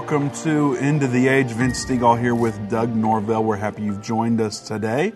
[0.00, 1.48] Welcome to End of the Age.
[1.48, 3.42] Vince Stegall here with Doug Norvell.
[3.42, 5.12] We're happy you've joined us today.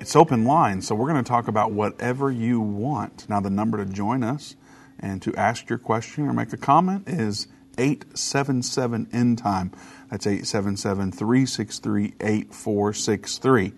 [0.00, 3.28] It's open line, so we're going to talk about whatever you want.
[3.28, 4.56] Now, the number to join us
[4.98, 9.72] and to ask your question or make a comment is 877 End Time.
[10.10, 13.72] That's 877 363 8463.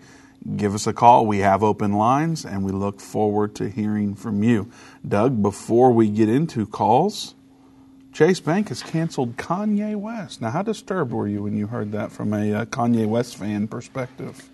[0.55, 1.25] Give us a call.
[1.25, 4.71] We have open lines and we look forward to hearing from you.
[5.05, 7.35] Doug, before we get into calls,
[8.13, 10.41] Chase Bank has canceled Kanye West.
[10.41, 13.67] Now, how disturbed were you when you heard that from a uh, Kanye West fan
[13.67, 14.49] perspective?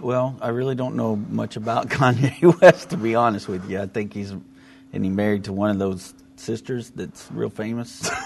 [0.00, 3.80] Well, I really don't know much about Kanye West, to be honest with you.
[3.80, 8.08] I think he's, and he married to one of those sisters that's real famous.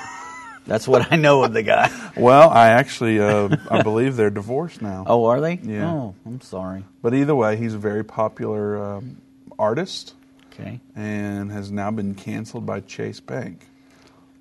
[0.67, 1.91] That's what I know of the guy.
[2.17, 5.05] Well, I actually, uh, I believe they're divorced now.
[5.07, 5.55] Oh, are they?
[5.55, 5.91] Yeah.
[5.91, 6.85] Oh, I'm sorry.
[7.01, 9.17] But either way, he's a very popular um,
[9.59, 10.15] artist
[10.53, 10.79] Okay.
[10.95, 13.67] and has now been canceled by Chase Bank.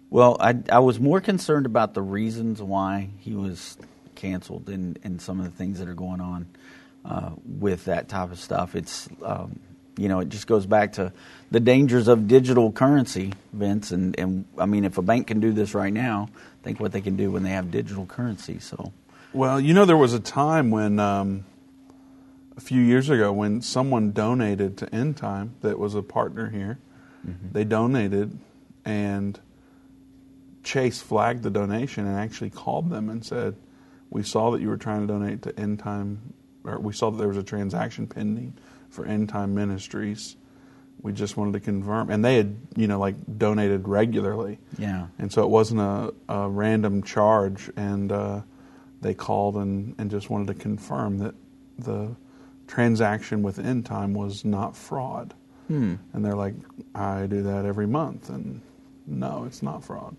[0.10, 3.78] Well, I, I was more concerned about the reasons why he was
[4.16, 6.48] canceled and, and some of the things that are going on
[7.06, 8.76] uh, with that type of stuff.
[8.76, 9.60] It's, um,
[9.98, 11.14] you know, it just goes back to
[11.52, 13.92] the dangers of digital currency, Vince.
[13.92, 16.30] And, and I mean, if a bank can do this right now,
[16.64, 18.60] think what they can do when they have digital currency.
[18.60, 18.92] So,
[19.32, 21.46] Well, you know, there was a time when, um,
[22.58, 26.78] a few years ago, when someone donated to End Time that was a partner here.
[27.54, 28.38] They donated,
[28.84, 29.40] and
[30.64, 33.56] Chase flagged the donation and actually called them and said,
[34.10, 37.18] "We saw that you were trying to donate to End Time, or we saw that
[37.18, 38.54] there was a transaction pending
[38.90, 40.36] for End Time Ministries.
[41.02, 44.60] We just wanted to confirm." And they had, you know, like donated regularly.
[44.78, 45.08] yeah.
[45.18, 48.42] And so it wasn't a, a random charge, and uh,
[49.02, 51.36] they called and, and just wanted to confirm that
[51.78, 52.16] the
[52.68, 55.34] transaction with End Time was not fraud.
[55.68, 55.96] Hmm.
[56.14, 56.56] And they're like,
[56.94, 58.62] I do that every month, and
[59.08, 60.16] no, it's not fraud.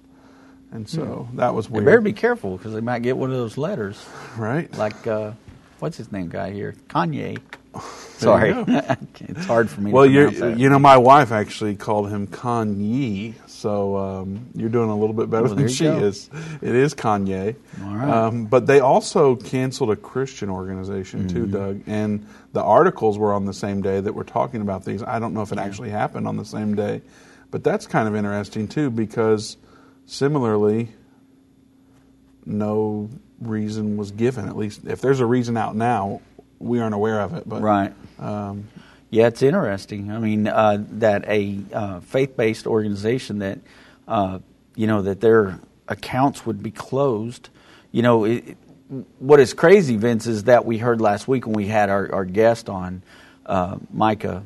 [0.72, 3.36] And so that was They weird, better be careful because they might get one of
[3.36, 4.04] those letters.
[4.36, 4.72] right?
[4.78, 5.32] Like, uh,
[5.81, 6.75] what's his name guy here?
[6.88, 7.38] Kanye.
[8.19, 8.50] Sorry.
[9.20, 10.58] it's hard for me well, to you're, that.
[10.58, 15.31] you know, my wife actually called him Kanye, so um, you're doing a little bit
[15.31, 15.97] better Well, than she go.
[16.04, 16.28] is.
[16.60, 17.56] It is Kanye.
[17.82, 18.08] All right.
[18.10, 21.52] Um, but they also canceled a Christian organization too, Mm-hmm.
[21.52, 21.82] Doug.
[21.87, 25.02] And the articles were on the same day that we're talking about these.
[25.02, 27.00] I don't know if it actually happened on the same day,
[27.50, 29.56] but that's kind of interesting too because
[30.10, 30.88] similarly,
[32.44, 33.09] no
[33.41, 34.48] reason was given.
[34.48, 36.21] At least if there's a reason out now,
[36.59, 37.48] we aren't aware of it.
[37.48, 37.94] But Right.
[38.19, 38.69] um,
[39.12, 40.12] Yeah, it's interesting.
[40.12, 43.59] I mean, uh, that a uh, faith-based organization that,
[44.06, 44.38] uh,
[44.76, 47.49] you know, that their accounts would be closed.
[47.91, 48.56] You know, it,
[49.19, 52.25] what is crazy, Vince, is that we heard last week when we had our, our
[52.25, 53.03] guest on,
[53.47, 54.44] uh, Micah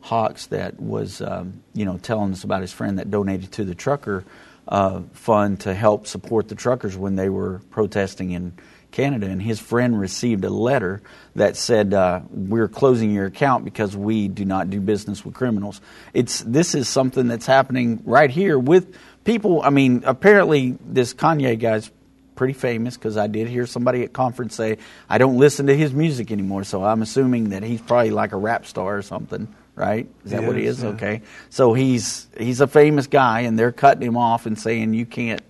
[0.00, 3.74] Hawks, that was, um, you know, telling us about his friend that donated to the
[3.74, 4.24] trucker
[4.68, 8.52] uh, fund to help support the truckers when they were protesting in
[8.90, 11.02] Canada, and his friend received a letter
[11.34, 15.80] that said, uh, "We're closing your account because we do not do business with criminals."
[16.14, 19.60] It's this is something that's happening right here with people.
[19.62, 21.90] I mean, apparently this Kanye guy's
[22.34, 25.92] pretty famous because I did hear somebody at conference say, "I don't listen to his
[25.92, 29.48] music anymore," so I'm assuming that he's probably like a rap star or something.
[29.78, 30.08] Right?
[30.24, 30.84] Is that He what he is, is?
[30.84, 30.90] yeah.
[30.90, 31.22] Okay.
[31.50, 35.42] So he's he's a famous guy, and they're cutting him off and saying you can't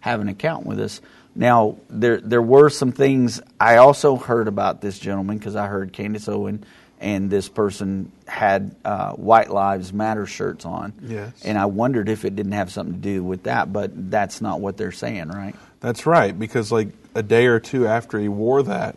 [0.00, 1.00] have an account with us.
[1.34, 5.92] Now there there were some things I also heard about this gentleman because I heard
[5.92, 6.64] Candace Owen
[7.00, 10.94] and this person had uh, White Lives Matter shirts on.
[11.02, 11.44] Yes.
[11.44, 14.60] And I wondered if it didn't have something to do with that, but that's not
[14.60, 15.54] what they're saying, right?
[15.80, 18.96] That's right, because like a day or two after he wore that,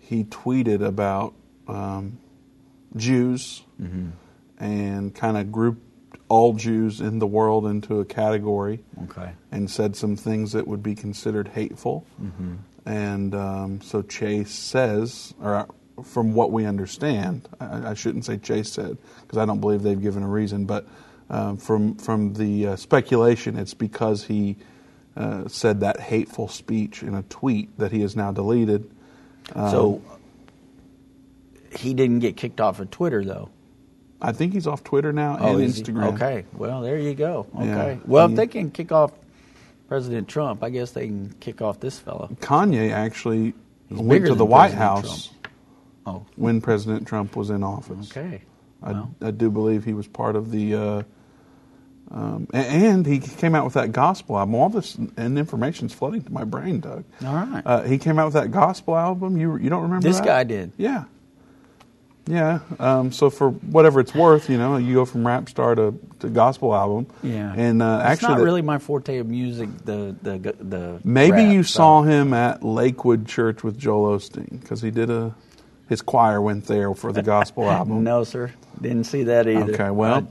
[0.00, 1.32] he tweeted about
[1.68, 2.18] um,
[2.96, 3.62] Jews
[4.58, 5.82] and kind of grouped
[6.28, 9.30] all Jews in the world into a category Okay.
[9.52, 12.04] and said some things that would be considered hateful.
[12.84, 15.66] And um, so Chase says, or uh,
[16.02, 20.00] from what we understand, I, I shouldn't say Chase said because I don't believe they've
[20.00, 20.86] given a reason, but
[21.30, 24.56] um, from from the uh, speculation, it's because he
[25.16, 28.90] uh, said that hateful speech in a tweet that he has now deleted.
[29.54, 30.02] Um, so
[31.76, 33.50] he didn't get kicked off of Twitter, though.
[34.20, 35.82] I think he's off Twitter now and Oh, is he?
[35.82, 36.14] Instagram.
[36.14, 36.44] Okay.
[36.52, 37.46] Well, there you go.
[37.54, 37.66] Okay.
[37.66, 37.96] Yeah.
[38.04, 39.12] Well, if they can kick off
[39.88, 42.28] President Trump, I guess they can kick off this fellow.
[42.40, 43.54] Kanye actually
[43.88, 45.30] He's went to the White President House
[46.04, 48.10] Oh, when President Trump was in office.
[48.10, 48.42] okay.
[48.82, 51.02] I, Well, I do believe he was part of the, uh,
[52.10, 54.54] um, and he came out with that gospel album.
[54.54, 57.04] All this and information's flooding to my brain, Doug.
[57.24, 57.62] all right.
[57.64, 59.36] Uh, he came out with that gospel album.
[59.36, 60.24] You you don't remember this that?
[60.26, 60.72] guy did.
[60.78, 61.04] Yeah,
[62.28, 62.60] Yeah.
[62.78, 66.28] Um, so for whatever it's worth, you know, you go from rap star to, to
[66.28, 67.06] gospel album.
[67.22, 67.54] Yeah.
[67.56, 69.70] And uh, it's actually, not really my forte of music.
[69.84, 74.60] The the the maybe rap, you so- saw him at Lakewood Church with Joel Osteen
[74.60, 75.34] because he did a
[75.88, 78.04] his choir went there for the gospel album.
[78.04, 79.72] No, sir, didn't see that either.
[79.72, 79.90] Okay.
[79.90, 80.30] Well,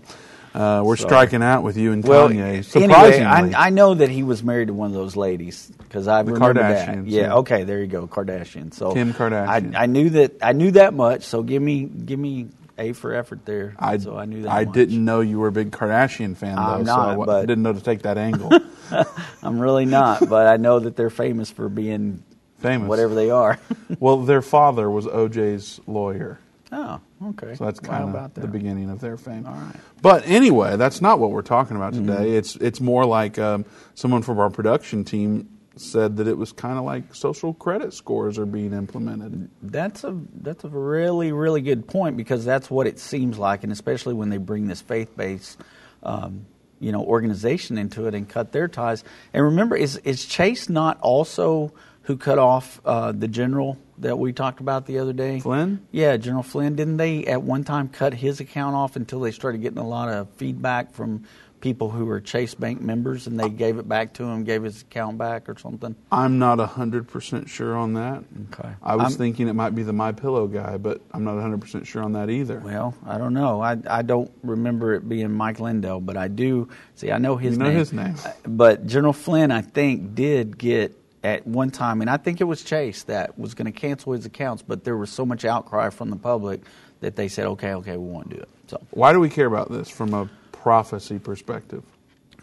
[0.58, 1.08] uh, we're sorry.
[1.10, 2.76] striking out with you and Well, Kanye.
[2.76, 6.24] anyway, I, I know that he was married to one of those ladies because I
[6.24, 7.06] The remember that.
[7.08, 7.34] Yeah, yeah.
[7.36, 8.74] okay, there you go, Kardashian.
[8.74, 9.76] So Kim Kardashian.
[9.76, 10.38] I, I knew that.
[10.42, 11.24] I knew that much.
[11.24, 13.76] So give me, give me a for effort there.
[13.80, 14.52] I, so I knew that.
[14.52, 14.74] I much.
[14.74, 16.62] didn't know you were a big Kardashian fan, though.
[16.62, 18.52] I'm so I not, but- didn't know to take that angle.
[19.44, 22.24] I'm really not, but I know that they're famous for being
[22.60, 22.88] Famous.
[22.88, 23.60] whatever they are.
[24.00, 26.40] well, their father was OJ's lawyer.
[26.72, 27.00] Oh,
[27.30, 27.56] okay.
[27.56, 29.46] So that's kind about of the beginning of their fame.
[29.46, 29.76] All right.
[30.02, 32.08] But anyway, that's not what we're talking about Mm-hmm.
[32.08, 32.32] today.
[32.32, 33.66] It's it's more like um,
[33.96, 38.40] someone from our production team said that it was kind of like social credit scores
[38.40, 39.50] are being implemented.
[39.62, 43.72] That's a that's a really really good point because that's what it seems like, and
[43.72, 45.60] especially when they bring this faith based,
[46.04, 46.46] um,
[46.80, 49.04] you know, organization into it and cut their ties.
[49.34, 51.74] And remember, is is Chase not also
[52.04, 55.40] who cut off uh, the general that we talked about the other day?
[55.40, 55.86] Flynn?
[55.92, 56.76] Yeah, General Flynn.
[56.76, 60.10] Didn't they at one time cut his account off until they started getting a lot
[60.10, 61.24] of feedback from
[61.60, 64.84] people who were Chase Bank members, and they gave it back to him, gave his
[64.84, 65.96] account back or something?
[66.12, 68.24] I'm not hundred percent sure on that.
[68.54, 68.70] Okay.
[68.84, 71.62] I was I'm- thinking it might be the My Pillow guy, but I'm not hundred
[71.62, 72.60] percent sure on that either.
[72.60, 73.60] Well, I don't know.
[73.60, 77.12] I, I don't remember it being Mike Lindell, but I do see.
[77.12, 77.78] I know his You know name.
[77.80, 78.16] his name.
[78.46, 82.64] But General Flynn, I think, did get at one time, and I think it was
[82.64, 86.10] Chase that was going to cancel his accounts, but there was so much outcry from
[86.10, 86.62] the public
[87.02, 89.72] that they said, "Okay, okay, we won't do it." So, Why do we care about
[89.72, 91.84] this from a prophecy perspective?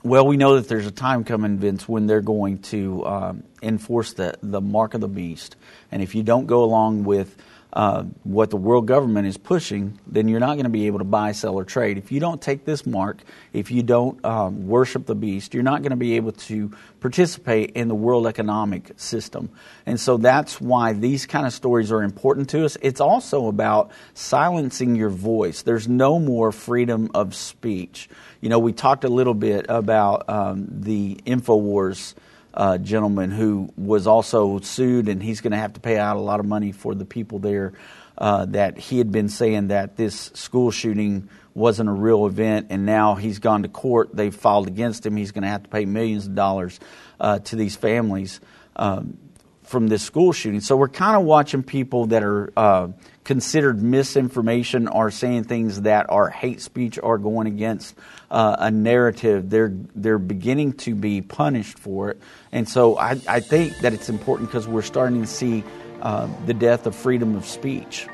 [0.04, 4.12] well, we know that there's a time coming, Vince, when they're going to um, enforce
[4.12, 5.56] the the mark of the beast,
[5.90, 7.34] and if you don't go along with
[7.74, 11.04] uh, what the world government is pushing, then you're not going to be able to
[11.04, 11.98] buy, sell, or trade.
[11.98, 13.18] If you don't take this mark,
[13.52, 17.72] if you don't um, worship the beast, you're not going to be able to participate
[17.72, 19.50] in the world economic system.
[19.86, 22.76] And so that's why these kind of stories are important to us.
[22.80, 25.62] It's also about silencing your voice.
[25.62, 28.08] There's no more freedom of speech.
[28.40, 32.14] You know, we talked a little bit about um, the InfoWars
[32.54, 36.20] uh, gentleman who was also sued, and he's going to have to pay out a
[36.20, 37.74] lot of money for the people there.
[38.16, 42.86] Uh, that he had been saying that this school shooting wasn't a real event, and
[42.86, 44.14] now he's gone to court.
[44.14, 45.16] They've filed against him.
[45.16, 46.78] He's going to have to pay millions of dollars
[47.18, 48.40] uh, to these families
[48.76, 49.18] um,
[49.64, 50.60] from this school shooting.
[50.60, 52.88] So we're kind of watching people that are uh,
[53.24, 57.96] considered misinformation are saying things that are hate speech or going against
[58.30, 59.50] uh, a narrative.
[59.50, 62.20] They're they're beginning to be punished for it,
[62.52, 65.64] and so I, I think that it's important because we're starting to see
[66.02, 68.06] uh, the death of freedom of speech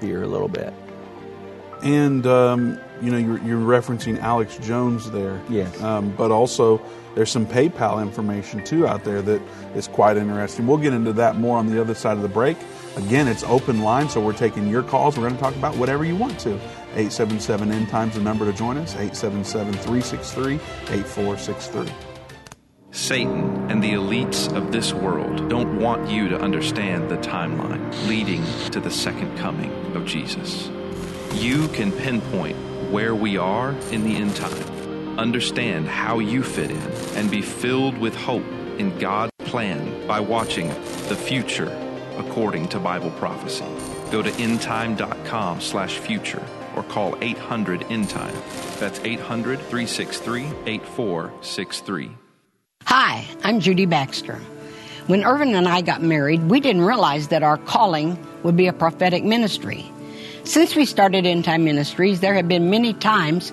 [0.00, 0.72] here a little bit.
[1.82, 5.40] And um, you know, you're, you're referencing Alex Jones there.
[5.48, 5.80] Yes.
[5.80, 6.82] Um, but also,
[7.14, 9.42] there's some PayPal information too out there that
[9.74, 10.66] is quite interesting.
[10.66, 12.56] We'll get into that more on the other side of the break.
[12.96, 15.16] Again, it's open line, so we're taking your calls.
[15.16, 16.54] We're going to talk about whatever you want to.
[16.96, 18.94] 877 End Times, the number to join us.
[18.94, 21.92] 877 363 8463.
[22.92, 28.44] Satan and the elites of this world don't want you to understand the timeline leading
[28.70, 30.68] to the second coming of Jesus.
[31.34, 32.56] You can pinpoint
[32.90, 34.79] where we are in the end time,
[35.18, 38.46] understand how you fit in, and be filled with hope
[38.78, 40.68] in God's plan by watching
[41.08, 41.76] The Future
[42.18, 43.64] According to Bible Prophecy.
[44.10, 46.42] Go to endtime.com slash future
[46.76, 48.78] or call 800 endtime.
[48.78, 52.10] That's 800 363 8463.
[52.84, 54.40] Hi, I'm Judy Baxter.
[55.06, 58.72] When Irvin and I got married, we didn't realize that our calling would be a
[58.72, 59.90] prophetic ministry.
[60.44, 63.52] Since we started End Time Ministries, there have been many times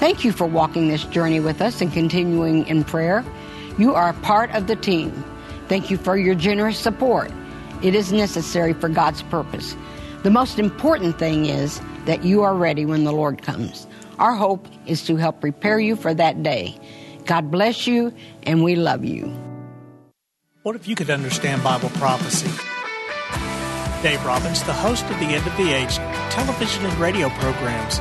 [0.00, 3.22] Thank you for walking this journey with us and continuing in prayer.
[3.76, 5.12] You are part of the team.
[5.68, 7.30] Thank you for your generous support.
[7.82, 9.76] It is necessary for God's purpose.
[10.22, 13.86] The most important thing is that you are ready when the Lord comes.
[14.18, 16.80] Our hope is to help prepare you for that day.
[17.26, 18.10] God bless you,
[18.44, 19.26] and we love you.
[20.62, 22.48] What if you could understand Bible prophecy?
[24.02, 25.96] Dave Robbins, the host of the End of the Age
[26.30, 28.00] television and radio programs,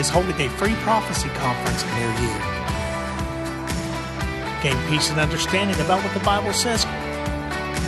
[0.00, 2.32] is holding a free prophecy conference near you.
[4.62, 6.84] Gain peace and understanding about what the Bible says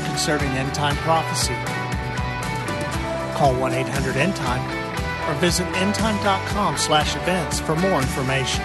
[0.07, 1.55] concerning end time prophecy.
[3.35, 4.63] Call 1 800 End Time
[5.29, 8.63] or visit endtime.com slash events for more information.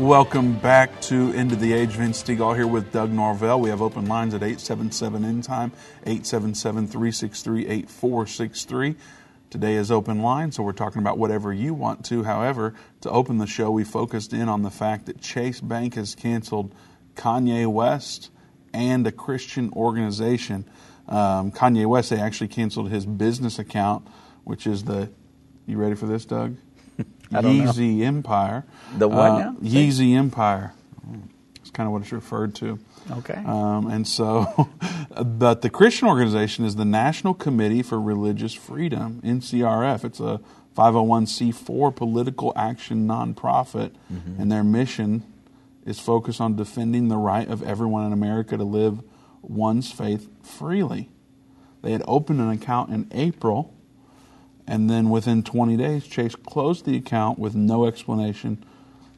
[0.00, 1.90] Welcome back to Into the Age.
[1.90, 3.60] Vince Stegall here with Doug Norvell.
[3.60, 5.72] We have open lines at 877 End Time,
[6.06, 8.96] 877 363 8463.
[9.50, 12.22] Today is open line, so we're talking about whatever you want to.
[12.22, 16.14] However, to open the show, we focused in on the fact that Chase Bank has
[16.14, 16.74] canceled
[17.14, 18.30] Kanye West
[18.72, 20.64] and a Christian organization.
[21.10, 24.08] Um, Kanye West, they actually canceled his business account,
[24.44, 25.10] which is the.
[25.66, 26.56] You ready for this, Doug?
[27.30, 27.50] Don't know.
[27.72, 28.64] Yeezy Empire.
[28.96, 29.56] The what Uh, now?
[29.62, 30.72] Yeezy Empire.
[31.60, 32.78] It's kind of what it's referred to.
[33.10, 33.40] Okay.
[33.46, 34.68] Um, and so,
[35.24, 40.04] but the Christian organization is the National Committee for Religious Freedom, NCRF.
[40.04, 40.40] It's a
[40.76, 43.92] 501c4 political action nonprofit,
[44.38, 45.22] and their mission
[45.86, 49.00] is focused on defending the right of everyone in America to live
[49.42, 51.08] one's faith freely.
[51.82, 53.72] They had opened an account in April,
[54.70, 58.64] and then within 20 days, Chase closed the account with no explanation.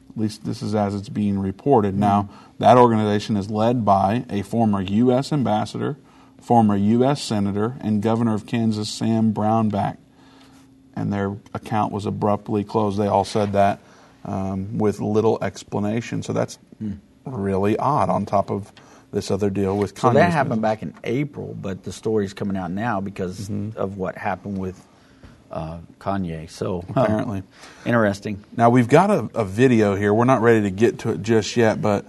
[0.09, 1.95] At least this is as it's being reported.
[1.97, 2.29] Now,
[2.59, 5.31] that organization is led by a former U.S.
[5.31, 5.97] ambassador,
[6.41, 7.21] former U.S.
[7.21, 9.97] senator, and governor of Kansas, Sam Brownback.
[10.95, 12.99] And their account was abruptly closed.
[12.99, 13.79] They all said that
[14.25, 16.21] um, with little explanation.
[16.21, 16.59] So that's
[17.25, 18.71] really odd on top of
[19.11, 20.71] this other deal with so that happened business.
[20.71, 23.77] back in April, but the story's coming out now because Mm-hmm.
[23.77, 24.83] of what happened with
[25.53, 26.49] uh, Kanye.
[26.49, 27.43] So Apparently.
[27.85, 28.43] interesting.
[28.57, 30.13] Now we've got a, a video here.
[30.13, 32.05] We're not ready to get to it just yet, but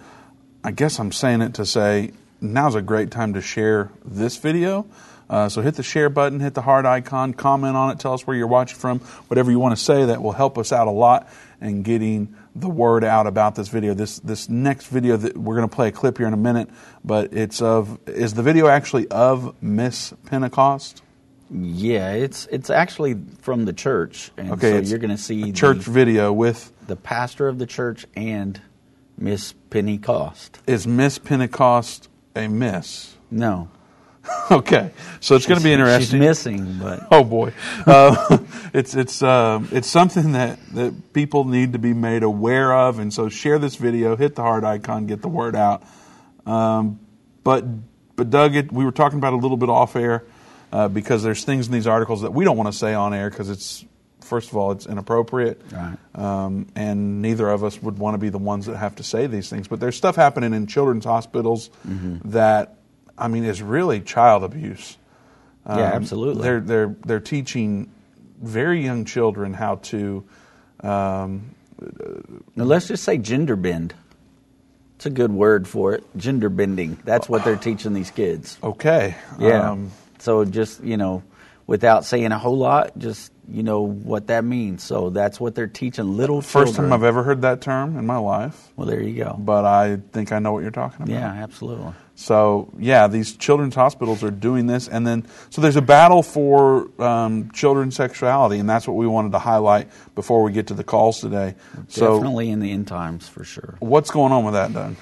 [0.65, 4.87] I guess I'm saying it to say now's a great time to share this video.
[5.29, 8.27] Uh, so hit the share button, hit the heart icon, comment on it, tell us
[8.27, 10.07] where you're watching from, whatever you want to say.
[10.07, 11.29] That will help us out a lot
[11.61, 13.95] in getting the word out about this video.
[13.95, 16.69] This this next video that we're going to play a clip here in a minute,
[17.05, 21.04] but it's of is the video actually of Miss Pentecost?
[21.51, 25.85] Yeah, it's it's actually from the church, and Okay, so you're going to see church
[25.85, 28.61] the, video with the pastor of the church and
[29.19, 30.61] Miss Pentecost.
[30.67, 33.15] is Miss Pentecost a miss?
[33.31, 33.69] No,
[34.51, 36.21] Okay, so it's going to be she's interesting.
[36.21, 37.53] missing, but Oh boy,
[37.87, 38.39] uh,
[38.75, 43.13] it's it's um, it's something that that people need to be made aware of, and
[43.13, 45.83] so share this video, hit the heart icon, get the word out.
[46.47, 47.01] Um,
[47.43, 47.65] but
[48.17, 50.25] but Doug, it, we were talking about a little bit off air
[50.75, 53.31] uh, because there's things in these articles that we don't want to say on air
[53.31, 53.85] because it's
[54.21, 55.97] first of all it's inappropriate, Right.
[56.15, 59.27] um, and neither of us would want to be the ones that have to say
[59.27, 59.69] these things.
[59.69, 61.71] But there's stuff happening in children's hospitals
[62.25, 62.77] that
[63.17, 64.97] I mean is really child abuse.
[65.67, 66.43] yeah, Um, absolutely.
[66.43, 67.91] They're they're they're teaching
[68.43, 70.25] very young children how to.
[70.81, 71.55] Um,
[72.57, 73.95] Now let's just say gender bend.
[74.97, 76.05] It's a good word for it.
[76.17, 76.99] Gender bending.
[77.05, 78.57] That's what they're teaching these kids.
[78.63, 79.17] okay.
[79.39, 79.71] Yeah.
[79.71, 79.91] Um,
[80.25, 81.23] so just you know,
[81.67, 84.83] without saying a whole lot, just you know what that means.
[84.83, 86.89] So that's what they're teaching little first children.
[86.91, 89.37] time I've ever heard that term in my life, Well, there you go.
[89.39, 91.13] but I think I know what you're talking about.
[91.13, 91.93] Yeah, absolutely.
[92.17, 96.89] So yeah, these children's hospitals are doing this, and then so there's a battle for
[97.03, 100.85] um, children's sexuality, and that's what we wanted to highlight before we get to the
[100.85, 101.55] calls today.
[101.89, 103.77] So Definitely in the end times for sure.
[103.81, 104.95] what's going on with that, Doug?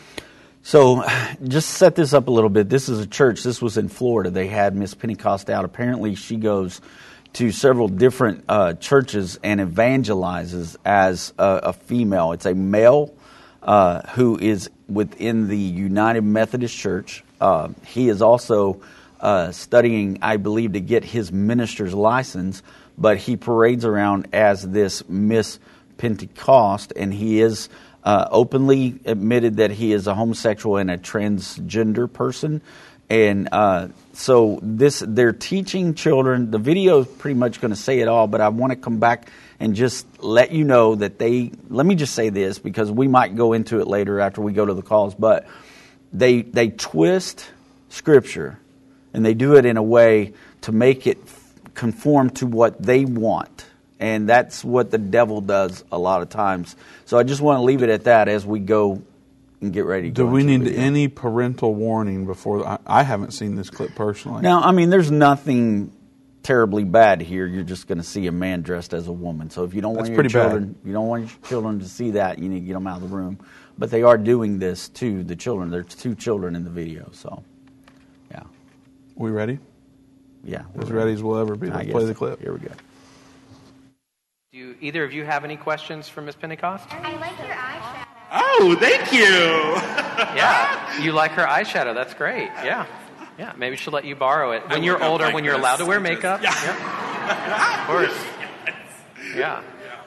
[0.64, 1.02] So,
[1.42, 2.69] just set this up a little bit.
[2.69, 3.42] This is a church.
[3.42, 4.31] This was in Florida.
[4.31, 5.64] They had Miss Pentecost out.
[5.64, 6.81] Apparently, she goes
[7.33, 12.31] to several different uh, churches and evangelizes as a, a female.
[12.31, 13.12] It's a male
[13.61, 17.25] uh, who is within the United Methodist Church.
[17.40, 18.83] Uh, he is also
[19.21, 22.62] uh, studying, I believe, to get his minister's license,
[22.97, 25.59] but he parades around as this Miss
[25.99, 27.69] Pentecost, and he is
[28.04, 32.62] uh, openly admitted that he is a homosexual and a transgender person.
[33.09, 36.50] And uh, so this, they're teaching children.
[36.50, 38.99] The video is pretty much going to say it all, but I want to come
[38.99, 39.30] back
[39.61, 41.52] and just let you know that they.
[41.68, 44.64] Let me just say this because we might go into it later after we go
[44.64, 45.47] to the calls, but
[46.12, 47.49] they they twist
[47.90, 48.59] scripture
[49.12, 50.32] and they do it in a way
[50.62, 51.18] to make it
[51.75, 53.66] conform to what they want.
[54.02, 56.75] And that's what the devil does a lot of times.
[57.04, 59.00] So I just want to leave it at that as we go
[59.61, 62.66] and get ready to Do we need any parental warning before?
[62.66, 64.42] I, I haven't seen this clip personally.
[64.42, 65.92] Now, I mean, there's nothing
[66.42, 69.50] terribly bad here, you're just going to see a man dressed as a woman.
[69.50, 70.50] So if you don't That's want your pretty bad.
[70.50, 73.00] children, you don't want your children to see that, you need to get them out
[73.00, 73.38] of the room.
[73.78, 75.71] But they are doing this to the children.
[75.71, 77.44] There's two children in the video, so
[78.32, 78.42] yeah,
[79.14, 79.61] We ready?
[80.42, 80.64] yeah.
[80.76, 81.71] As ready as we'll ever be.
[81.71, 82.40] Let's play the clip.
[82.40, 82.73] Here we go.
[84.52, 86.87] Do either of you have any questions for Miss Pentecost?
[86.90, 88.06] I like your eyeshadow.
[88.32, 89.80] Oh, thank you.
[90.37, 91.94] Yeah, you like her eyeshadow.
[91.94, 92.50] That's great.
[92.62, 92.87] Yeah,
[93.38, 93.54] yeah.
[93.56, 96.00] Maybe she'll let you borrow it when you're older, like when you're allowed to wear
[96.00, 96.42] makeup.
[96.42, 98.25] Yeah, of course.
[99.35, 99.62] Yeah.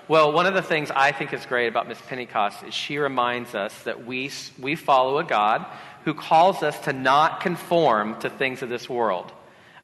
[0.07, 3.55] Well, one of the things I think is great about Miss Pentecost is she reminds
[3.55, 5.65] us that we we follow a God
[6.05, 9.31] who calls us to not conform to things of this world.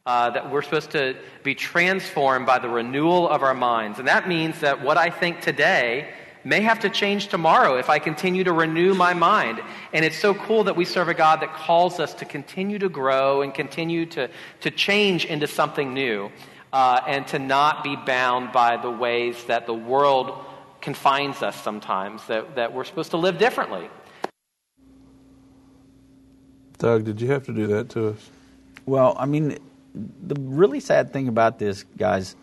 [0.03, 3.99] Uh, that we're supposed to be transformed by the renewal of our minds.
[3.99, 6.09] And that means that what I think today
[6.43, 9.61] may have to change tomorrow if I continue to renew my mind.
[9.93, 12.89] And it's so cool that we serve a God that calls us to continue to
[12.89, 14.27] grow and continue to,
[14.61, 16.31] to change into something new
[16.73, 20.45] uh, and to not be bound by the ways that the world
[20.81, 23.87] confines us sometimes, that, that we're supposed to live differently.
[26.79, 28.31] Doug, did you have to do that to us?
[28.87, 29.59] Well, I mean,
[29.93, 32.35] the really sad thing about this, guys,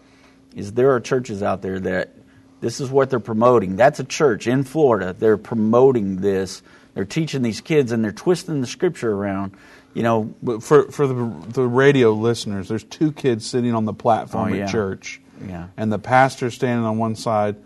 [0.55, 2.15] is there are churches out there that
[2.61, 3.77] this is what they're promoting.
[3.77, 5.15] That's a church in Florida.
[5.19, 6.63] They're promoting this.
[6.95, 9.53] They're teaching these kids, and they're twisting the scripture around.
[9.95, 13.95] You know, But for for the the radio listeners, there's two kids sitting on the
[13.95, 14.65] platform Oh, yeah.
[14.65, 15.69] at church, Yeah.
[15.77, 17.57] and the pastor's standing on one side,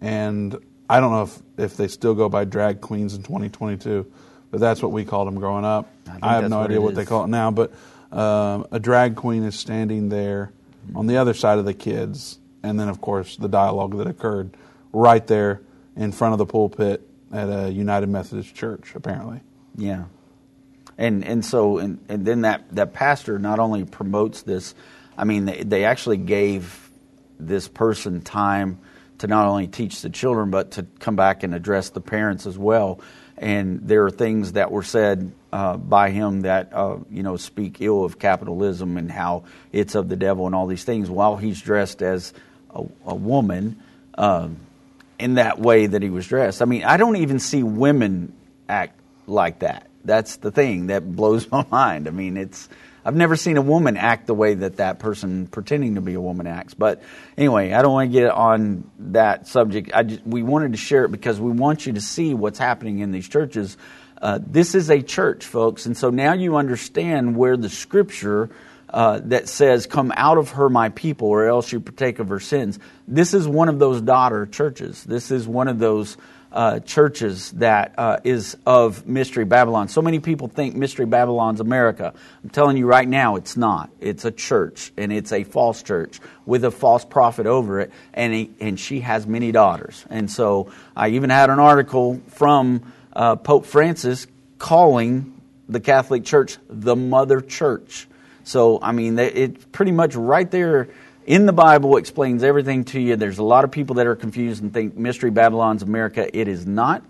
[0.00, 0.56] and
[0.88, 4.06] I don't know if if they still go by drag queens in 2022,
[4.50, 5.88] but that's what we called them growing up.
[6.08, 7.72] I I, have no what idea what they call it now, but
[8.12, 10.52] um, a drag queen is standing there
[10.94, 14.56] on the other side of the kids, and then of course the dialogue that occurred
[14.92, 15.60] right there
[15.96, 19.40] in front of the pulpit at a United Methodist Church, apparently.
[19.76, 20.04] Yeah.
[20.98, 24.74] And and so and, and then that, that pastor not only promotes this,
[25.16, 26.90] I mean they, they actually gave
[27.38, 28.80] this person time
[29.18, 32.58] to not only teach the children but to come back and address the parents as
[32.58, 33.00] well.
[33.36, 37.80] And there are things that were said uh, by him that uh, you know speak
[37.80, 41.60] ill of capitalism and how it's of the devil and all these things while he's
[41.60, 42.32] dressed as
[42.74, 43.82] a, a woman.
[44.14, 44.58] Um,
[45.20, 46.62] in that way that he was dressed.
[46.62, 48.32] I mean, I don't even see women
[48.68, 49.86] act like that.
[50.02, 52.08] That's the thing that blows my mind.
[52.08, 52.68] I mean, it's
[53.04, 56.20] I've never seen a woman act the way that that person pretending to be a
[56.20, 56.74] woman acts.
[56.74, 57.02] But
[57.36, 59.90] anyway, I don't want to get on that subject.
[59.94, 62.98] I just, we wanted to share it because we want you to see what's happening
[62.98, 63.78] in these churches.
[64.20, 68.50] Uh, this is a church, folks, and so now you understand where the scripture
[68.90, 72.40] uh, that says, Come out of her, my people, or else you partake of her
[72.40, 72.78] sins.
[73.08, 75.04] This is one of those daughter churches.
[75.04, 76.16] This is one of those
[76.52, 79.88] uh, churches that uh, is of Mystery Babylon.
[79.88, 82.12] So many people think Mystery Babylon's America.
[82.42, 83.90] I'm telling you right now, it's not.
[84.00, 88.32] It's a church, and it's a false church with a false prophet over it, and,
[88.32, 90.04] he, and she has many daughters.
[90.10, 94.26] And so I even had an article from uh, Pope Francis
[94.58, 98.06] calling the Catholic Church the Mother Church.
[98.44, 100.88] So, I mean, it's pretty much right there
[101.26, 103.16] in the Bible explains everything to you.
[103.16, 106.36] There's a lot of people that are confused and think Mystery Babylon's America.
[106.36, 107.04] It is not.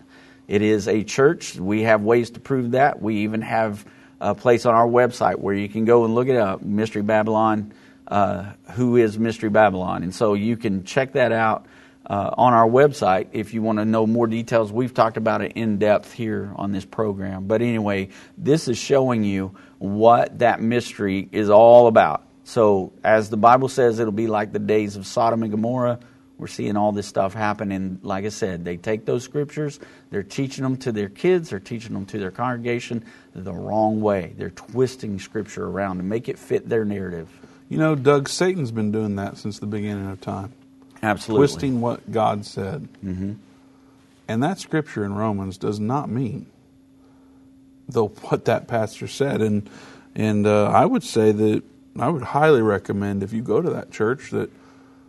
[0.49, 1.57] It is a church.
[1.57, 3.01] We have ways to prove that.
[3.01, 3.87] We even have
[4.21, 7.73] a place on our website where you can go and look it up Mystery Babylon,
[8.09, 10.03] uh, who is Mystery Babylon.
[10.03, 11.67] And so you can check that out
[12.11, 14.73] uh, on our website if you want to know more details.
[14.73, 17.47] We've talked about it in depth here on this program.
[17.47, 22.25] But anyway, this is showing you what that mystery is all about.
[22.43, 26.01] So, as the Bible says, it'll be like the days of Sodom and Gomorrah.
[26.37, 27.71] We're seeing all this stuff happen.
[27.71, 29.79] And like I said, they take those scriptures,
[30.11, 33.05] they're teaching them to their kids, they're teaching them to their congregation
[33.37, 34.35] the wrong way.
[34.37, 37.29] They're twisting scripture around to make it fit their narrative.
[37.69, 40.53] You know, Doug, Satan's been doing that since the beginning of time.
[41.03, 41.47] Absolutely.
[41.47, 42.89] Twisting what God said.
[43.05, 43.35] Mm-hmm.
[44.29, 46.47] And that scripture in Romans does not mean
[47.89, 49.41] the what that pastor said.
[49.41, 49.69] And
[50.15, 51.63] and uh, I would say that
[51.99, 54.51] I would highly recommend if you go to that church that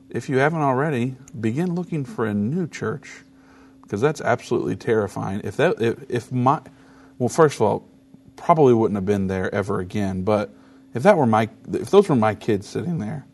[0.10, 3.23] if you haven't already, begin looking for a new church
[3.82, 5.41] because that's absolutely terrifying.
[5.43, 6.62] If that if, if my
[7.17, 7.88] well, first of all,
[8.36, 10.23] probably wouldn't have been there ever again.
[10.23, 10.49] But
[10.93, 13.25] if that were my if those were my kids sitting there,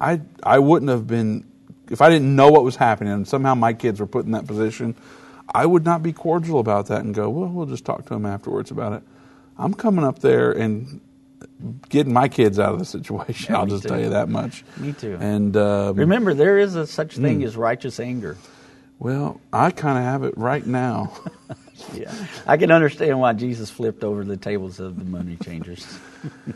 [0.00, 1.44] I I wouldn't have been
[1.90, 4.46] if I didn't know what was happening and somehow my kids were put in that
[4.46, 4.94] position.
[5.54, 8.26] I would not be cordial about that and go, well, we'll just talk to them
[8.26, 9.02] afterwards about it.
[9.56, 11.00] I'm coming up there and
[11.88, 13.54] getting my kids out of the situation.
[13.54, 13.88] Yeah, I'll just too.
[13.88, 14.62] tell you that much.
[14.76, 15.16] Me too.
[15.18, 18.36] And um, Remember, there is a such thing as righteous anger.
[18.98, 21.12] well, I kind of have it right now.
[21.94, 22.12] Yeah,
[22.44, 25.86] I can understand why Jesus flipped over the tables of the money changers.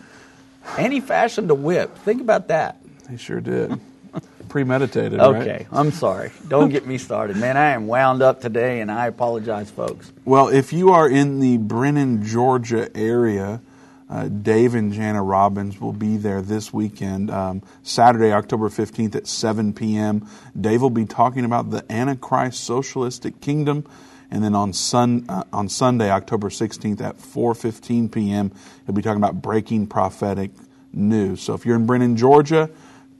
[0.77, 1.97] and he fashioned a whip.
[1.99, 2.82] Think about that.
[3.11, 3.79] He sure did.
[4.49, 5.67] Premeditated, Okay, right?
[5.73, 6.31] I'm sorry.
[6.47, 7.57] Don't get me started, man.
[7.57, 10.12] I am wound up today, and I apologize, folks.
[10.27, 13.62] Well, if you are in the Brennan, Georgia area,
[14.11, 19.27] uh, Dave and Jana Robbins will be there this weekend, um, Saturday, October 15th at
[19.27, 20.29] 7 p.m.
[20.61, 23.87] Dave will be talking about the Antichrist socialistic kingdom.
[24.31, 28.53] And then on, sun, uh, on Sunday, October 16th at 4.15 p.m.,
[28.85, 30.51] he'll be talking about breaking prophetic
[30.93, 31.41] news.
[31.41, 32.71] So if you're in Brennan, Georgia,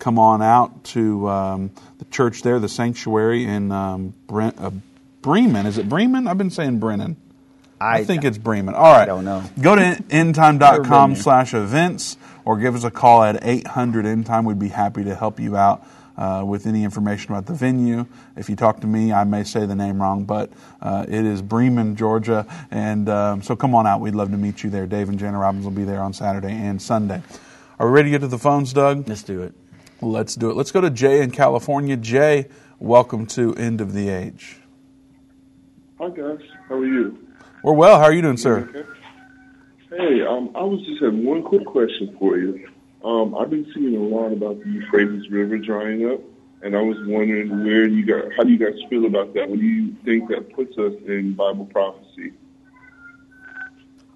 [0.03, 4.73] come on out to um, the church there, the sanctuary in um, Bre- uh,
[5.23, 5.65] Bremen.
[5.65, 6.27] Is it Bremen?
[6.27, 7.17] I've been saying Brennan.
[7.81, 8.75] I, think it's Bremen.
[8.75, 9.03] All right.
[9.03, 9.45] I don't know.
[9.61, 14.45] Go to Never endtime.com been slash events or give us a call at 800 endtime.
[14.45, 15.87] We'd be happy to help you out
[16.17, 18.07] uh, with any information about the venue.
[18.37, 21.43] If you talk to me, I may say the name wrong, but uh, it is
[21.43, 22.45] Bremen, Georgia.
[22.73, 24.01] And um, so come on out.
[24.01, 24.87] We'd love to meet you there.
[24.87, 27.23] Dave and Jenna Robbins will be there on Saturday and Sunday.
[27.79, 29.09] Are we ready to get to the phones, Doug?
[29.09, 29.55] Let's do it.
[30.03, 30.57] Let's do it.
[30.57, 31.97] Let's go to Jay in California.
[31.97, 32.49] Jay,
[32.81, 34.57] welcome to End of the Age.
[36.01, 37.17] Hi guys, how are you?
[37.62, 38.01] We're well.
[38.01, 38.69] How are you doing, sir?
[38.69, 38.83] Okay.
[39.91, 42.69] Hey, um, I was just having one quick question for you.
[43.05, 46.19] Um, I've been seeing a lot about the Euphrates River drying up,
[46.62, 49.49] and I was wondering where you guys, how do you guys feel about that?
[49.49, 52.33] What do you think that puts us in Bible prophecy?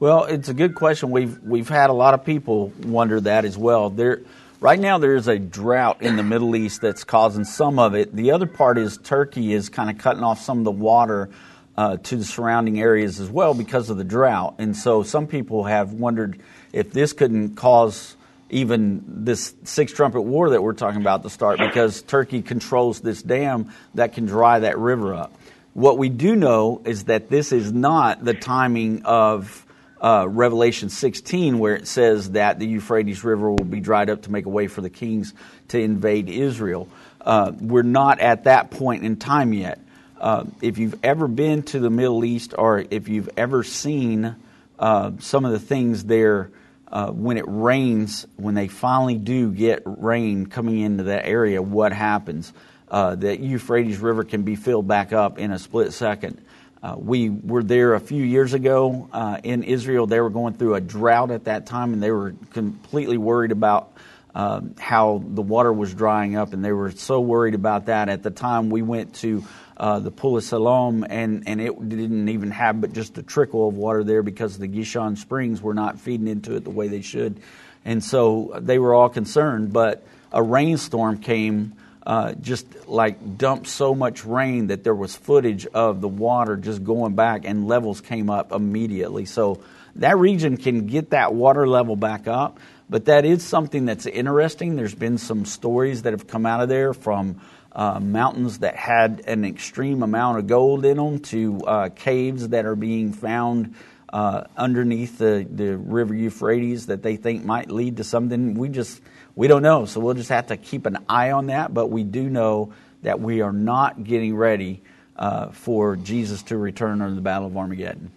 [0.01, 1.13] Well, it's a good question.
[1.13, 3.89] We've we've had a lot of people wonder that as well.
[3.89, 4.23] There,
[4.61, 8.15] right now, there is a drought in the Middle East that's causing some of it.
[8.15, 11.31] The other part is Turkey is kind of cutting off some of the water
[11.77, 14.57] uh, to the surrounding areas as well because of the drought.
[14.59, 16.41] And so, some people have wondered
[16.73, 18.17] if this couldn't cause
[18.49, 23.23] even this six trumpet war that we're talking about to start because Turkey controls this
[23.23, 25.33] dam that can dry that river up.
[25.75, 29.66] What we do know is that this is not the timing of
[30.07, 34.31] uh, Revelation 16, where it says that the Euphrates River will be dried up to
[34.31, 35.35] make a way for the kings
[35.67, 36.89] to invade Israel.
[37.21, 39.81] Uh, we're not at that point in time yet.
[40.21, 44.37] Uh, if you've ever been to the Middle East or if you've ever seen
[44.79, 46.53] uh, some of the things there
[46.87, 51.93] uh, when it rains, when they finally do get rain coming into that area, what
[51.93, 52.53] happens?
[52.89, 56.41] Uh, the Euphrates River can be filled back up in a split second.
[56.83, 60.07] Uh, we were there a few years ago uh, in Israel.
[60.07, 63.93] They were going through a drought at that time, and they were completely worried about
[64.35, 68.11] um, how the water was drying up, and they were so worried about that.
[68.11, 69.43] At the time, we went to
[69.79, 73.69] uh, the Pool of Siloam, and, and it didn't even have but just a trickle
[73.69, 77.01] of water there because the Gihon Springs were not feeding into it the way they
[77.01, 77.41] should.
[77.87, 81.73] And so they were all concerned, but a rainstorm came
[82.07, 86.85] uh, just like dumped so much rain that there was footage of the water just
[86.85, 89.25] going back and levels came up immediately.
[89.25, 89.61] So
[89.97, 94.77] that region can get that water level back up, but that is something that's interesting.
[94.77, 97.41] There's been some stories that have come out of there from
[97.73, 102.65] uh, mountains that had an extreme amount of gold in them to uh, caves that
[102.67, 103.75] are being found.
[104.09, 108.55] Uh, underneath the, the river Euphrates that they think might lead to something.
[108.55, 109.03] We just
[109.37, 111.73] we don't know, so we'll just have to keep an eye on that.
[111.73, 112.73] But we do know
[113.03, 114.83] that we are not getting ready
[115.15, 118.11] uh, for Jesus to return under the Battle of Armageddon.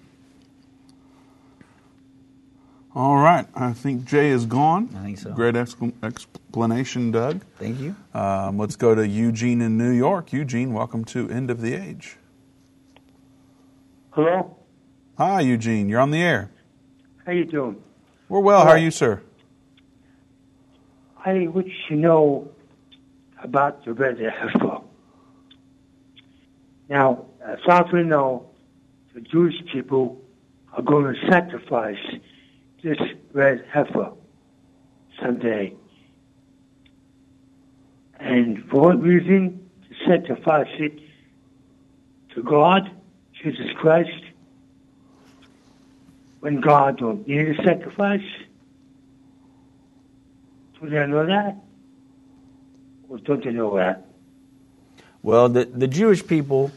[2.95, 3.45] All right.
[3.53, 4.89] I think Jay is gone.
[4.97, 5.31] I think so.
[5.31, 7.43] Great expl- explanation, Doug.
[7.57, 7.95] Thank you.
[8.13, 10.33] Um, let's go to Eugene in New York.
[10.33, 12.17] Eugene, welcome to End of the Age.
[14.11, 14.57] Hello?
[15.17, 15.87] Hi, Eugene.
[15.87, 16.49] You're on the air.
[17.25, 17.81] How you doing?
[18.27, 18.63] We're well.
[18.63, 19.21] How are you, sir?
[21.25, 22.49] I wish to know
[23.43, 24.79] about the red heifer.
[26.89, 28.49] Now, as far as we know,
[29.13, 30.21] the Jewish people
[30.73, 31.97] are going to sacrifice
[32.83, 32.97] this
[33.33, 34.11] red heifer
[35.21, 35.75] someday.
[38.19, 39.69] And for what reason?
[39.89, 40.99] To sacrifice it
[42.35, 42.89] to God,
[43.43, 44.23] Jesus Christ,
[46.39, 48.21] when God don't need a sacrifice?
[50.79, 51.25] Don't they know
[53.75, 54.05] that?
[55.21, 56.71] Well, the, the Jewish people,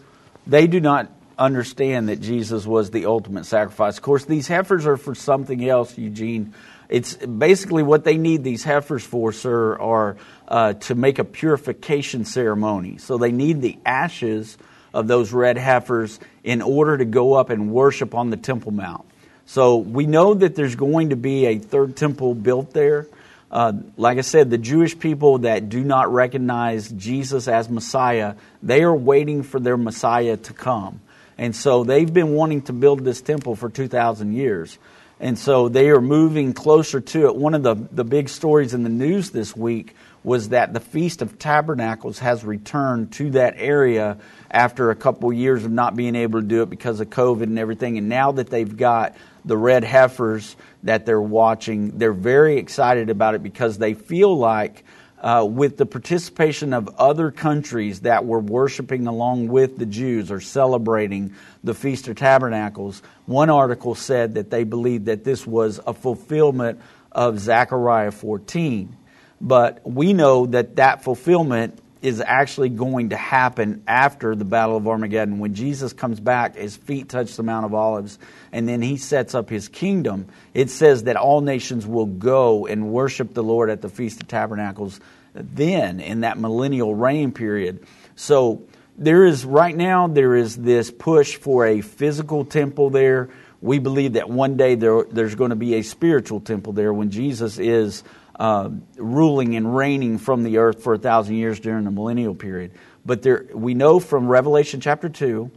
[0.46, 3.96] they do not understand that Jesus was the ultimate sacrifice.
[3.96, 6.54] Of course, these heifers are for something else, Eugene.
[6.88, 10.16] It's basically what they need these heifers for, sir, are
[10.48, 12.98] uh, to make a purification ceremony.
[12.98, 14.58] So they need the ashes
[14.92, 19.06] of those red heifers in order to go up and worship on the Temple Mount.
[19.46, 23.06] So we know that there's going to be a third temple built there.
[23.52, 28.82] Uh, like I said, the Jewish people that do not recognize Jesus as Messiah, they
[28.82, 31.02] are waiting for their Messiah to come.
[31.36, 34.78] And so they've been wanting to build this temple for 2,000 years.
[35.20, 37.36] And so they are moving closer to it.
[37.36, 41.20] One of the, the big stories in the news this week was that the Feast
[41.20, 44.18] of Tabernacles has returned to that area
[44.50, 47.58] after a couple years of not being able to do it because of COVID and
[47.58, 47.98] everything.
[47.98, 53.34] And now that they've got the red heifers that they're watching, they're very excited about
[53.34, 54.84] it because they feel like
[55.22, 60.40] uh, with the participation of other countries that were worshiping along with the Jews or
[60.40, 65.94] celebrating the Feast of Tabernacles, one article said that they believed that this was a
[65.94, 66.80] fulfillment
[67.12, 68.96] of Zechariah 14.
[69.40, 74.88] But we know that that fulfillment is actually going to happen after the Battle of
[74.88, 75.38] Armageddon.
[75.38, 78.18] When Jesus comes back, his feet touch the Mount of Olives,
[78.50, 80.26] and then he sets up his kingdom.
[80.52, 84.28] It says that all nations will go and worship the Lord at the Feast of
[84.28, 85.00] Tabernacles
[85.32, 87.86] then, in that millennial reign period.
[88.16, 88.64] So
[88.98, 93.30] there is, right now, there is this push for a physical temple there.
[93.60, 97.10] We believe that one day there, there's going to be a spiritual temple there when
[97.10, 98.02] Jesus is
[98.42, 102.72] uh, ruling and reigning from the earth for a thousand years during the millennial period.
[103.06, 105.48] But there, we know from Revelation chapter 2,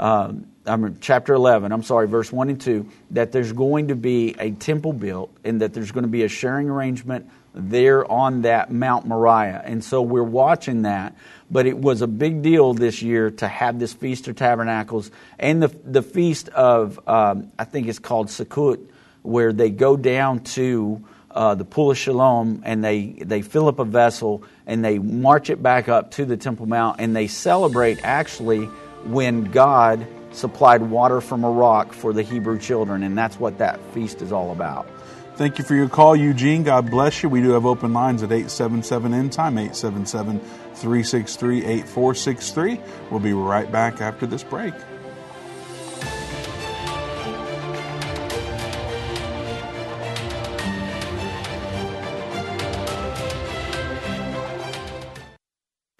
[0.00, 0.32] uh,
[0.64, 4.34] I mean, chapter 11, I'm sorry, verse 1 and 2, that there's going to be
[4.38, 8.72] a temple built and that there's going to be a sharing arrangement there on that
[8.72, 9.60] Mount Moriah.
[9.62, 11.14] And so we're watching that.
[11.50, 15.62] But it was a big deal this year to have this Feast of Tabernacles and
[15.62, 18.88] the, the Feast of, um, I think it's called Sukkot,
[19.20, 23.78] where they go down to uh, the Pool of Siloam and they, they fill up
[23.78, 28.04] a vessel and they march it back up to the Temple Mount and they celebrate
[28.04, 28.64] actually
[29.04, 33.02] when God supplied water from a rock for the Hebrew children.
[33.02, 34.88] And that's what that feast is all about.
[35.36, 36.62] Thank you for your call, Eugene.
[36.62, 37.28] God bless you.
[37.28, 40.40] We do have open lines at 877 End Time, 877
[40.74, 42.80] 363 8463.
[43.10, 44.74] We'll be right back after this break.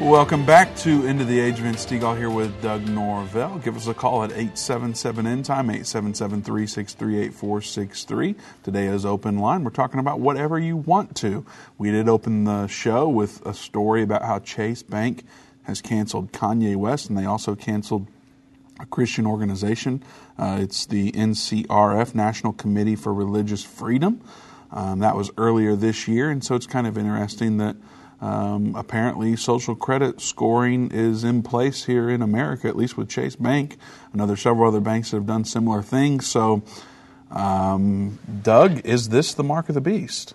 [0.00, 1.56] Welcome back to Into the Age.
[1.56, 3.58] Vince Stegall here with Doug Norvell.
[3.58, 8.36] Give us a call at 877 End Time, 877 363 8463.
[8.62, 9.64] Today is open line.
[9.64, 11.44] We're talking about whatever you want to.
[11.78, 15.24] We did open the show with a story about how Chase Bank
[15.64, 18.06] has canceled Kanye West, and they also canceled
[18.78, 20.04] a Christian organization.
[20.38, 24.20] Uh, it's the NCRF, National Committee for Religious Freedom.
[24.70, 27.74] Um, that was earlier this year, and so it's kind of interesting that
[28.20, 33.36] um, apparently, social credit scoring is in place here in America, at least with Chase
[33.36, 33.76] Bank.
[34.12, 36.26] I know there's several other banks that have done similar things.
[36.26, 36.62] So,
[37.30, 40.34] um, Doug, is this the mark of the beast?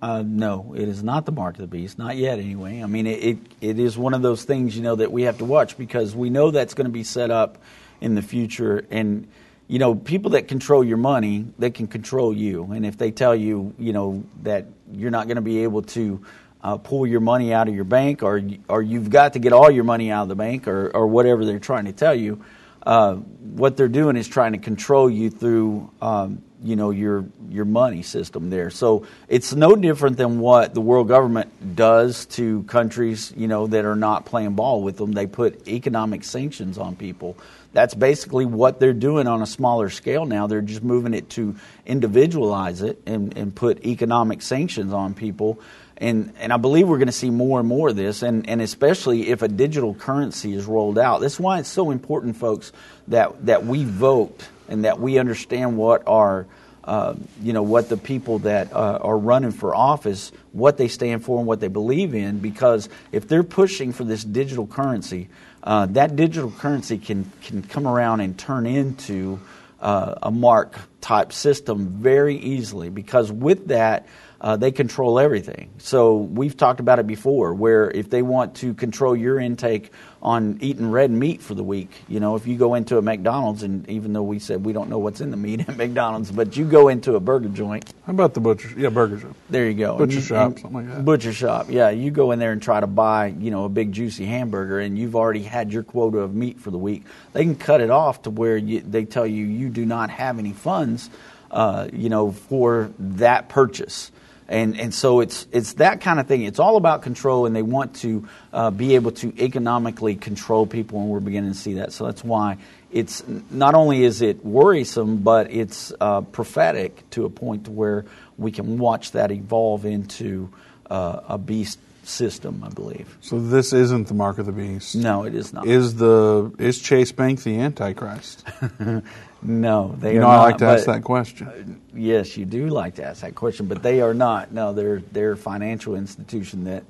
[0.00, 2.80] Uh, no, it is not the mark of the beast, not yet anyway.
[2.82, 5.38] I mean, it, it, it is one of those things, you know, that we have
[5.38, 7.58] to watch because we know that's going to be set up
[8.00, 8.86] in the future.
[8.90, 9.26] And,
[9.68, 12.70] you know, people that control your money, they can control you.
[12.72, 16.24] And if they tell you, you know, that you're not going to be able to
[16.62, 19.70] uh, pull your money out of your bank, or or you've got to get all
[19.70, 22.44] your money out of the bank, or or whatever they're trying to tell you.
[22.84, 27.64] Uh, what they're doing is trying to control you through um, you know your your
[27.64, 28.70] money system there.
[28.70, 33.84] So it's no different than what the world government does to countries you know that
[33.84, 35.12] are not playing ball with them.
[35.12, 37.36] They put economic sanctions on people.
[37.76, 40.46] That's basically what they're doing on a smaller scale now.
[40.46, 45.60] They're just moving it to individualize it and, and put economic sanctions on people.
[45.98, 48.62] And, and I believe we're going to see more and more of this, and, and
[48.62, 51.20] especially if a digital currency is rolled out.
[51.20, 52.72] That's why it's so important, folks,
[53.08, 56.46] that, that we vote and that we understand what our
[56.84, 61.24] uh, you know what the people that uh, are running for office, what they stand
[61.24, 62.38] for and what they believe in.
[62.38, 65.28] Because if they're pushing for this digital currency,
[65.66, 69.40] uh, that digital currency can can come around and turn into
[69.80, 72.88] uh, a mark type system very easily.
[72.88, 74.06] Because with that,
[74.40, 75.70] uh, they control everything.
[75.78, 80.58] So we've talked about it before, where if they want to control your intake on
[80.60, 83.88] eating red meat for the week, you know, if you go into a McDonald's, and
[83.88, 86.64] even though we said we don't know what's in the meat at McDonald's, but you
[86.64, 87.92] go into a burger joint.
[88.04, 88.70] How about the butcher?
[88.76, 89.36] Yeah, burger shop.
[89.48, 89.96] There you go.
[89.96, 91.04] Butcher you, shop, something like that.
[91.04, 91.90] Butcher shop, yeah.
[91.90, 94.98] You go in there and try to buy, you know, a big juicy hamburger, and
[94.98, 97.04] you've already had your quota of meat for the week.
[97.32, 100.38] They can cut it off to where you, they tell you you do not have
[100.38, 101.08] any funds,
[101.50, 104.10] uh, you know, for that purchase
[104.48, 106.42] and and so it's it's that kind of thing.
[106.42, 111.00] It's all about control, and they want to uh, be able to economically control people,
[111.00, 111.92] and we're beginning to see that.
[111.92, 112.58] So that's why
[112.92, 118.04] it's not only is it worrisome, but it's uh, prophetic to a point to where
[118.38, 120.50] we can watch that evolve into
[120.90, 123.18] uh, a beast system, I believe.
[123.20, 124.94] So this isn't the mark of the beast.
[124.94, 125.66] No, it is not.
[125.66, 128.46] Is the is Chase Bank the Antichrist?
[129.42, 130.38] no, they you are know, not.
[130.38, 131.80] I like to ask but- that question.
[131.94, 134.52] Yes, you do like to ask that question, but they are not.
[134.52, 136.84] No, they're they're a financial institution that,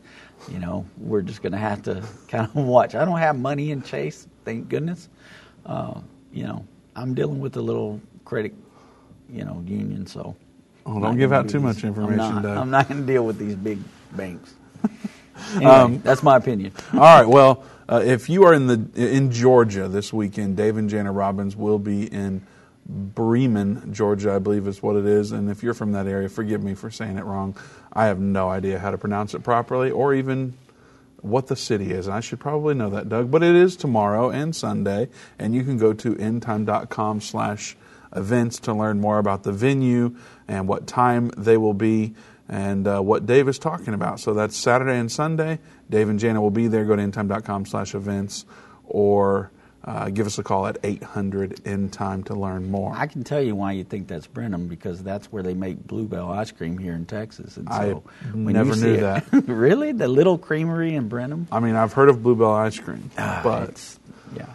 [0.49, 2.95] you know, we're just going to have to kind of watch.
[2.95, 5.09] I don't have money in Chase, thank goodness.
[5.65, 6.01] Uh,
[6.33, 8.55] you know, I'm dealing with a little credit,
[9.31, 10.37] you know, union, so.
[10.89, 12.57] Oh, don't give out do too much information, I'm not, Doug.
[12.59, 13.79] I'm not going to deal with these big
[14.13, 14.55] banks.
[15.57, 16.73] anyway, Um, that's my opinion.
[16.93, 17.27] All right.
[17.27, 21.57] Well, uh, if you are in the in Georgia this weekend, Dave and Jana Robbins
[21.57, 22.46] will be in
[22.88, 25.33] Bremen, Georgia, I believe is what it is.
[25.33, 27.57] And if you're from that area, forgive me for saying it wrong.
[27.92, 30.55] I have no idea how to pronounce it properly, or even
[31.20, 32.07] what the city is.
[32.07, 33.31] And I should probably know that, Doug.
[33.31, 37.77] But it is tomorrow and Sunday, and you can go to endtime.com slash
[38.14, 40.14] events to learn more about the venue
[40.46, 42.14] and what time they will be
[42.49, 44.20] and uh, what Dave is talking about.
[44.20, 45.59] So that's Saturday and Sunday.
[45.90, 46.85] Dave and Jana will be there.
[46.85, 48.44] Go to endtime.com slash events
[48.85, 49.51] or
[49.85, 52.92] uh, give us a call at 800 end time to learn more.
[52.96, 56.29] I can tell you why you think that's Brenham because that's where they make Bluebell
[56.31, 57.57] ice cream here in Texas.
[57.57, 59.25] And so I when never you see knew it- that.
[59.46, 61.46] really, the little creamery in Brenham.
[61.53, 63.96] I mean, I've heard of Bluebell ice cream, Ah, but
[64.37, 64.46] yeah,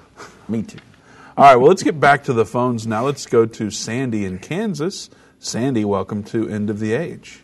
[0.49, 0.79] me too.
[1.37, 1.55] all right.
[1.55, 3.05] Well, let's get back to the phones now.
[3.05, 5.09] Let's go to Sandy in Kansas.
[5.39, 7.39] Sandy, welcome to End of the Age.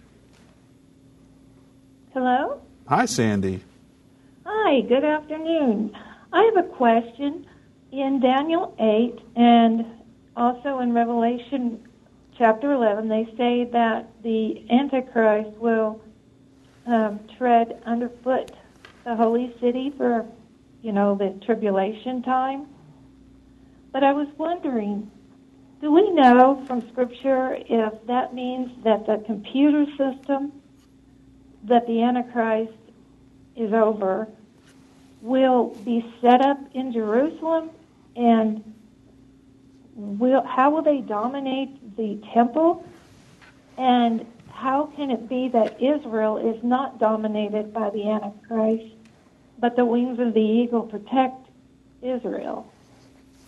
[2.13, 2.61] Hello?
[2.87, 3.61] Hi, Sandy.
[4.69, 5.95] Hi, good afternoon.
[6.33, 7.45] I have a question.
[7.93, 9.85] In Daniel 8 and
[10.35, 11.87] also in Revelation
[12.37, 16.01] chapter 11, they say that the Antichrist will
[16.85, 18.51] um, tread underfoot
[19.05, 20.25] the holy city for,
[20.81, 22.67] you know, the tribulation time.
[23.93, 25.09] But I was wondering,
[25.79, 30.51] do we know from Scripture if that means that the computer system
[31.63, 32.73] that the Antichrist
[33.55, 34.27] is over
[35.21, 37.71] will be set up in Jerusalem
[38.15, 38.73] and
[39.95, 42.85] will how will they dominate the temple
[43.77, 48.93] and how can it be that Israel is not dominated by the Antichrist
[49.59, 51.47] but the wings of the eagle protect
[52.01, 52.71] Israel?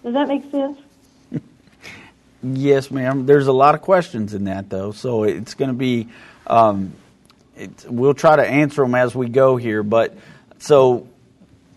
[0.04, 0.80] Does that make sense?
[2.42, 3.26] Yes, ma'am.
[3.26, 6.08] There's a lot of questions in that, though, so it's going to be.
[6.48, 6.94] Um,
[7.86, 10.18] we'll try to answer them as we go here, but
[10.60, 11.09] so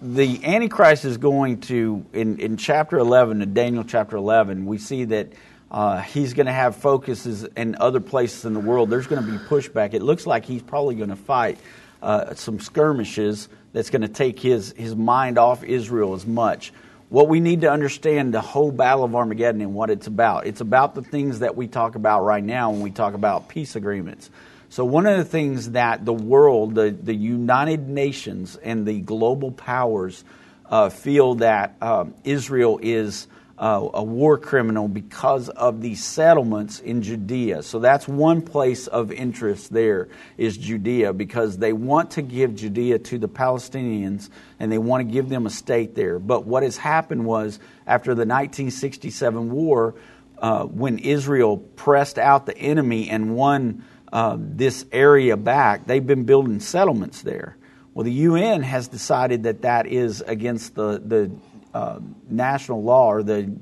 [0.02, 5.04] the Antichrist is going to in in chapter 11, in Daniel chapter 11, we see
[5.04, 5.32] that.
[5.70, 8.90] Uh, he's going to have focuses in other places in the world.
[8.90, 9.94] There's going to be pushback.
[9.94, 11.58] It looks like he's probably going to fight
[12.02, 16.74] uh, some skirmishes that's going to take his, his mind off Israel as much.
[17.12, 20.46] What we need to understand the whole Battle of Armageddon and what it's about.
[20.46, 23.76] It's about the things that we talk about right now when we talk about peace
[23.76, 24.30] agreements.
[24.70, 29.52] So, one of the things that the world, the, the United Nations, and the global
[29.52, 30.24] powers
[30.70, 33.26] uh, feel that um, Israel is
[33.58, 37.62] uh, a war criminal because of these settlements in Judea.
[37.62, 42.98] So that's one place of interest there is Judea because they want to give Judea
[43.00, 46.18] to the Palestinians and they want to give them a state there.
[46.18, 49.94] But what has happened was after the 1967 war,
[50.38, 56.24] uh, when Israel pressed out the enemy and won uh, this area back, they've been
[56.24, 57.56] building settlements there.
[57.94, 61.30] Well, the UN has decided that that is against the, the
[61.74, 63.56] uh, national law or the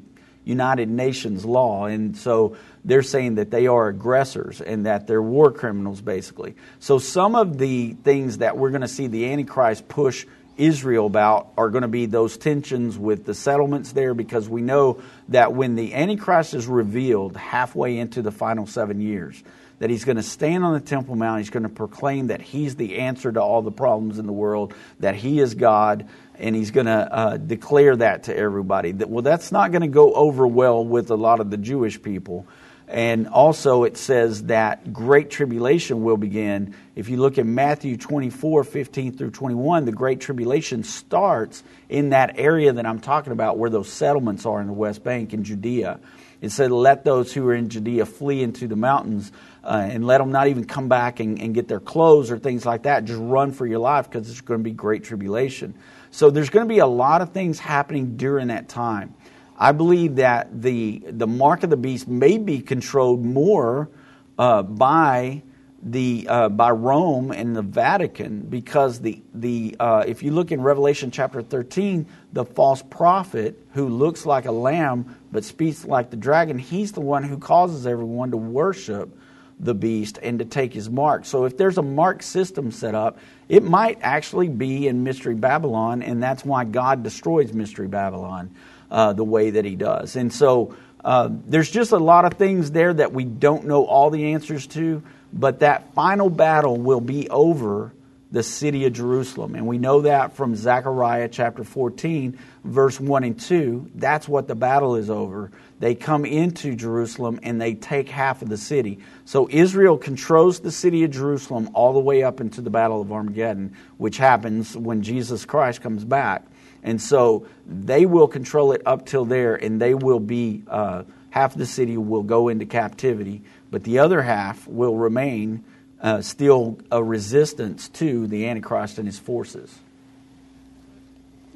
[0.44, 5.52] United Nations law, and so they're saying that they are aggressors and that they're war
[5.52, 6.56] criminals, basically.
[6.78, 11.52] So some of the things that we're going to see the Antichrist push Israel about
[11.56, 15.74] are going to be those tensions with the settlements there because we know that when
[15.74, 19.42] the Antichrist is revealed halfway into the final seven years,
[19.78, 22.76] that he's going to stand on the Temple Mount, he's going to proclaim that he's
[22.76, 26.06] the answer to all the problems in the world, that he is God,
[26.40, 28.92] and he's going to uh, declare that to everybody.
[28.92, 32.00] That, well, that's not going to go over well with a lot of the Jewish
[32.02, 32.46] people.
[32.88, 36.74] And also, it says that great tribulation will begin.
[36.96, 42.36] If you look at Matthew 24, 15 through 21, the great tribulation starts in that
[42.36, 46.00] area that I'm talking about where those settlements are in the West Bank in Judea.
[46.40, 49.30] It said, Let those who are in Judea flee into the mountains
[49.62, 52.64] uh, and let them not even come back and, and, get their clothes or things
[52.64, 53.04] like that.
[53.04, 55.74] Just run for your life because there's going to be great tribulation.
[56.10, 59.14] So there's going to be a lot of things happening during that time.
[59.56, 63.90] I believe that the, the mark of the beast may be controlled more
[64.38, 65.42] uh, by
[65.82, 70.60] the uh, by Rome and the Vatican because the the uh, if you look in
[70.60, 76.16] Revelation chapter 13 the false prophet who looks like a lamb but speaks like the
[76.18, 79.16] dragon he's the one who causes everyone to worship
[79.62, 83.18] the beast and to take his mark so if there's a mark system set up
[83.48, 88.50] it might actually be in mystery Babylon and that's why God destroys mystery Babylon
[88.90, 90.16] uh, the way that he does.
[90.16, 94.10] And so uh, there's just a lot of things there that we don't know all
[94.10, 95.02] the answers to,
[95.32, 97.92] but that final battle will be over
[98.32, 99.54] the city of Jerusalem.
[99.54, 103.90] And we know that from Zechariah chapter 14, verse 1 and 2.
[103.94, 105.50] That's what the battle is over.
[105.80, 109.00] They come into Jerusalem and they take half of the city.
[109.24, 113.10] So Israel controls the city of Jerusalem all the way up into the Battle of
[113.10, 116.46] Armageddon, which happens when Jesus Christ comes back.
[116.82, 121.54] And so they will control it up till there, and they will be, uh, half
[121.54, 125.64] the city will go into captivity, but the other half will remain
[126.02, 129.78] uh, still a resistance to the Antichrist and his forces.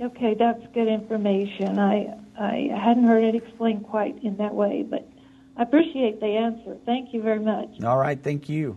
[0.00, 1.78] Okay, that's good information.
[1.78, 5.08] I, I hadn't heard it explained quite in that way, but
[5.56, 6.76] I appreciate the answer.
[6.84, 7.80] Thank you very much.
[7.82, 8.76] All right, thank you.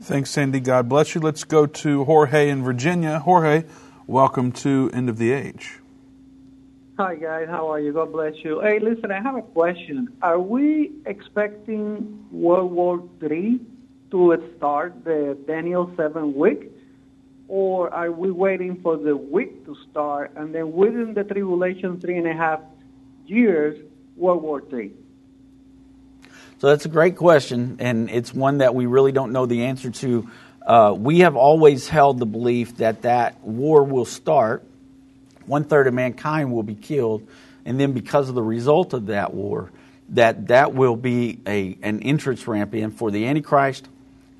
[0.00, 0.58] Thanks, Sandy.
[0.58, 1.20] God bless you.
[1.20, 3.20] Let's go to Jorge in Virginia.
[3.20, 3.64] Jorge,
[4.08, 5.78] Welcome to End of the Age.
[6.98, 7.46] Hi, guys.
[7.48, 7.92] How are you?
[7.92, 8.60] God bless you.
[8.60, 10.08] Hey, listen, I have a question.
[10.20, 13.60] Are we expecting World War III
[14.12, 16.70] to start the Daniel 7 week?
[17.48, 22.16] Or are we waiting for the week to start and then within the tribulation, three
[22.18, 22.60] and a half
[23.26, 23.82] years,
[24.16, 24.92] World War III?
[26.58, 29.90] So that's a great question, and it's one that we really don't know the answer
[29.90, 30.30] to
[30.64, 34.62] uh, we have always held the belief that that war will start,
[35.46, 37.26] one third of mankind will be killed,
[37.64, 39.72] and then because of the result of that war,
[40.10, 43.88] that that will be a an entrance ramp in for the Antichrist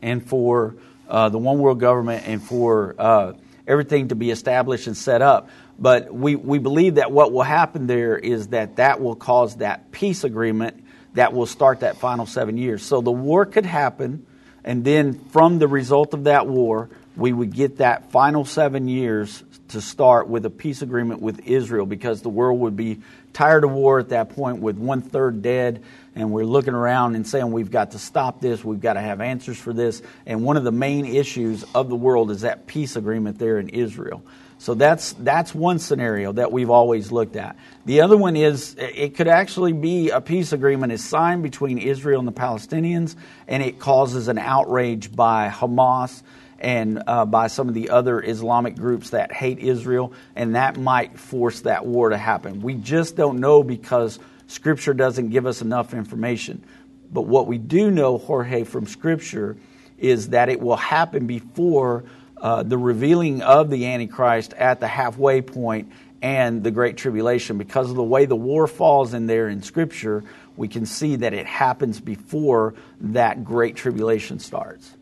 [0.02, 0.74] and for
[1.08, 3.32] uh, the one world government and for uh,
[3.66, 5.48] everything to be established and set up.
[5.78, 9.90] But we, we believe that what will happen there is that that will cause that
[9.92, 10.84] peace agreement
[11.14, 12.82] that will start that final seven years.
[12.82, 14.26] So the war could happen
[14.64, 19.42] and then from the result of that war, we would get that final seven years
[19.68, 23.00] to start with a peace agreement with Israel because the world would be
[23.32, 25.82] tired of war at that point with one third dead.
[26.14, 29.20] And we're looking around and saying, we've got to stop this, we've got to have
[29.20, 30.02] answers for this.
[30.26, 33.70] And one of the main issues of the world is that peace agreement there in
[33.70, 34.22] Israel.
[34.58, 37.56] So that's that's one scenario that we've always looked at.
[37.84, 42.20] The other one is it could actually be a peace agreement is signed between Israel
[42.20, 43.16] and the Palestinians,
[43.48, 46.22] and it causes an outrage by Hamas
[46.62, 51.18] and uh, by some of the other Islamic groups that hate Israel, and that might
[51.18, 52.62] force that war to happen.
[52.62, 56.64] We just don't know because Scripture doesn't give us enough information.
[57.12, 59.56] But what we do know, Jorge, from Scripture,
[59.98, 62.04] is that it will happen before
[62.40, 65.92] uh, the revealing of the Antichrist at the halfway point
[66.22, 67.58] and the Great Tribulation.
[67.58, 70.22] Because of the way the war falls in there in Scripture,
[70.56, 74.96] we can see that it happens before that Great Tribulation starts.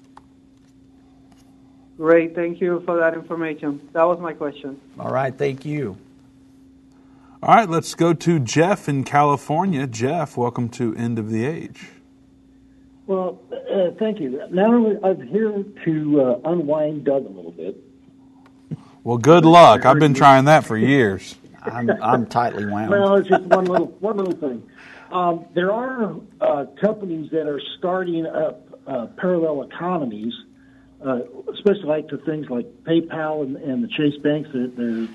[2.01, 3.87] Great, thank you for that information.
[3.93, 4.81] That was my question.
[4.99, 5.99] All right, thank you.
[7.43, 9.87] All right, let's go to Jeff in California.
[9.87, 11.89] Jeff, welcome to End of the Age.
[13.07, 14.43] Well, uh, thank you.
[14.51, 17.77] Now I'm here to uh, unwind Doug a little bit.
[19.05, 19.85] Well, good luck.
[19.85, 21.37] I've been trying that for years.
[21.63, 22.89] I'm, I'm tightly wound.
[22.89, 24.63] Well, it's just one little one little thing.
[25.13, 30.33] Um, there are uh, companies that are starting up uh, parallel economies,
[31.05, 31.21] uh,
[31.53, 34.51] especially like to things like PayPal and, and the Chase banks.
[34.53, 35.09] That they're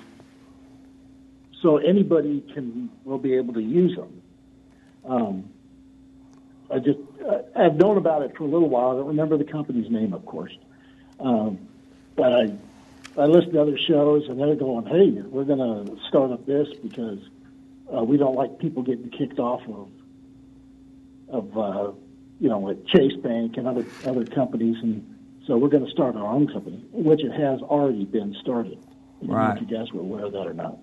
[1.62, 4.22] so anybody can will be able to use them.
[5.04, 5.50] Um,
[6.70, 6.98] I just
[7.54, 8.90] I've known about it for a little while.
[8.90, 10.56] I don't remember the company's name, of course,
[11.20, 11.68] um,
[12.16, 12.52] but I
[13.16, 16.68] I listen to other shows and they're going, "Hey, we're going to start up this
[16.82, 17.20] because
[17.94, 19.88] uh, we don't like people getting kicked off of
[21.28, 21.92] of uh,
[22.40, 25.15] you know like Chase Bank and other other companies, and
[25.46, 28.78] so we're going to start our own company, which it has already been started.
[28.78, 29.60] I don't know Right.
[29.60, 30.78] you guys were aware of that or not.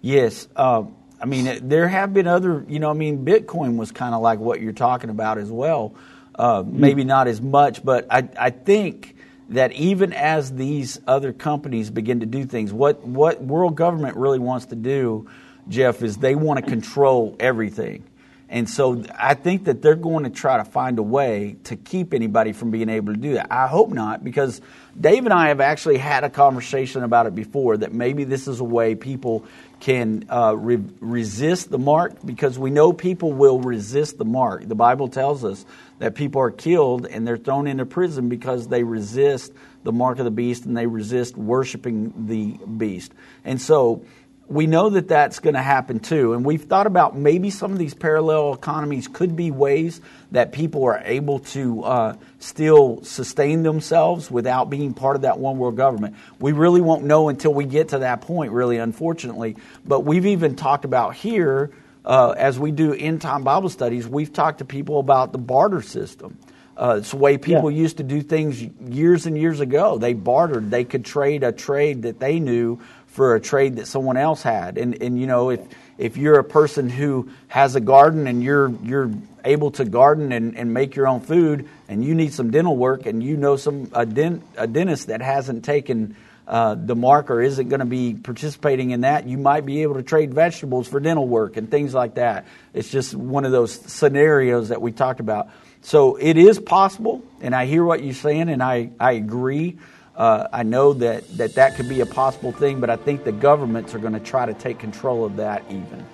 [0.00, 0.48] Yes.
[0.56, 0.84] Uh,
[1.20, 4.38] I mean, there have been other, you know, I mean, Bitcoin was kind of like
[4.38, 5.94] what you're talking about as well.
[6.34, 9.16] Uh, maybe not as much, but I, I think
[9.50, 14.38] that even as these other companies begin to do things, what, what world government really
[14.38, 15.28] wants to do,
[15.68, 18.04] Jeff, is they want to control everything.
[18.50, 22.12] And so I think that they're going to try to find a way to keep
[22.12, 23.46] anybody from being able to do that.
[23.52, 24.60] I hope not, because
[25.00, 28.58] Dave and I have actually had a conversation about it before that maybe this is
[28.58, 29.44] a way people
[29.78, 34.66] can uh, re- resist the mark because we know people will resist the mark.
[34.66, 35.64] The Bible tells us
[36.00, 39.52] that people are killed and they're thrown into prison because they resist
[39.84, 43.12] the mark of the beast and they resist worshiping the beast.
[43.44, 44.04] And so
[44.50, 46.32] we know that that's going to happen too.
[46.32, 50.00] And we've thought about maybe some of these parallel economies could be ways
[50.32, 55.58] that people are able to uh, still sustain themselves without being part of that one
[55.58, 56.16] world government.
[56.40, 59.56] We really won't know until we get to that point, really, unfortunately.
[59.86, 61.70] But we've even talked about here,
[62.04, 65.80] uh, as we do end time Bible studies, we've talked to people about the barter
[65.80, 66.36] system.
[66.76, 69.98] Uh, it's the way people used to do things years and years ago.
[69.98, 70.70] They bartered.
[70.70, 74.78] They could trade a trade that they knew for a trade that someone else had.
[74.78, 75.60] And and you know if
[75.98, 79.10] if you're a person who has a garden and you're you're
[79.44, 83.06] able to garden and, and make your own food and you need some dental work
[83.06, 86.16] and you know some a, dent, a dentist that hasn't taken
[86.50, 89.94] uh, the mark or isn't going to be participating in that, you might be able
[89.94, 92.44] to trade vegetables for dental work and things like that.
[92.74, 95.50] It's just one of those scenarios that we talked about.
[95.82, 99.78] So it is possible, and I hear what you're saying, and I, I agree.
[100.16, 103.30] Uh, I know that, that that could be a possible thing, but I think the
[103.30, 106.04] governments are going to try to take control of that even.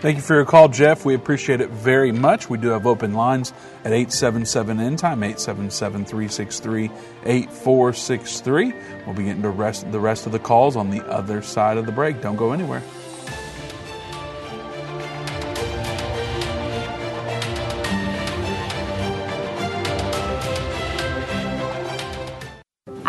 [0.00, 1.04] Thank you for your call, Jeff.
[1.04, 2.48] We appreciate it very much.
[2.48, 3.52] We do have open lines
[3.84, 6.84] at 877 End Time, 877 363
[7.26, 8.72] 8463.
[9.04, 11.84] We'll be getting to rest, the rest of the calls on the other side of
[11.84, 12.22] the break.
[12.22, 12.82] Don't go anywhere.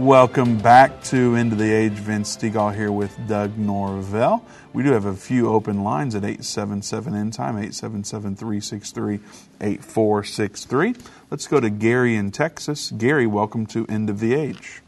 [0.00, 1.92] Welcome back to End of the Age.
[1.92, 4.42] Vince Stegall here with Doug Norvell.
[4.72, 9.20] We do have a few open lines at 877 End Time, 877 363
[9.60, 10.94] 8463.
[11.30, 12.90] Let's go to Gary in Texas.
[12.96, 14.80] Gary, welcome to End of the Age.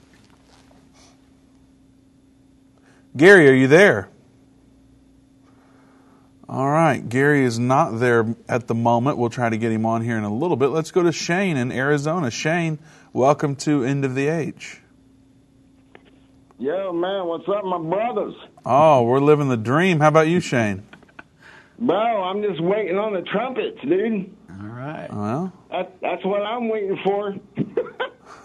[3.14, 4.08] Gary, are you there?
[6.48, 9.18] All right, Gary is not there at the moment.
[9.18, 10.68] We'll try to get him on here in a little bit.
[10.68, 12.30] Let's go to Shane in Arizona.
[12.30, 12.78] Shane,
[13.12, 14.81] welcome to End of the Age.
[16.62, 18.34] Yo, man, what's up, my brothers?
[18.64, 19.98] Oh, we're living the dream.
[19.98, 20.86] How about you, Shane?
[21.80, 24.32] Bro, I'm just waiting on the trumpets, dude.
[24.48, 25.12] All right.
[25.12, 27.34] Well, That, that's what I'm waiting for.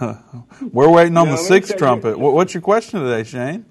[0.71, 2.17] we're waiting on Yeah, the sixth tell you- trumpet.
[2.19, 3.65] What's your question today, Shane?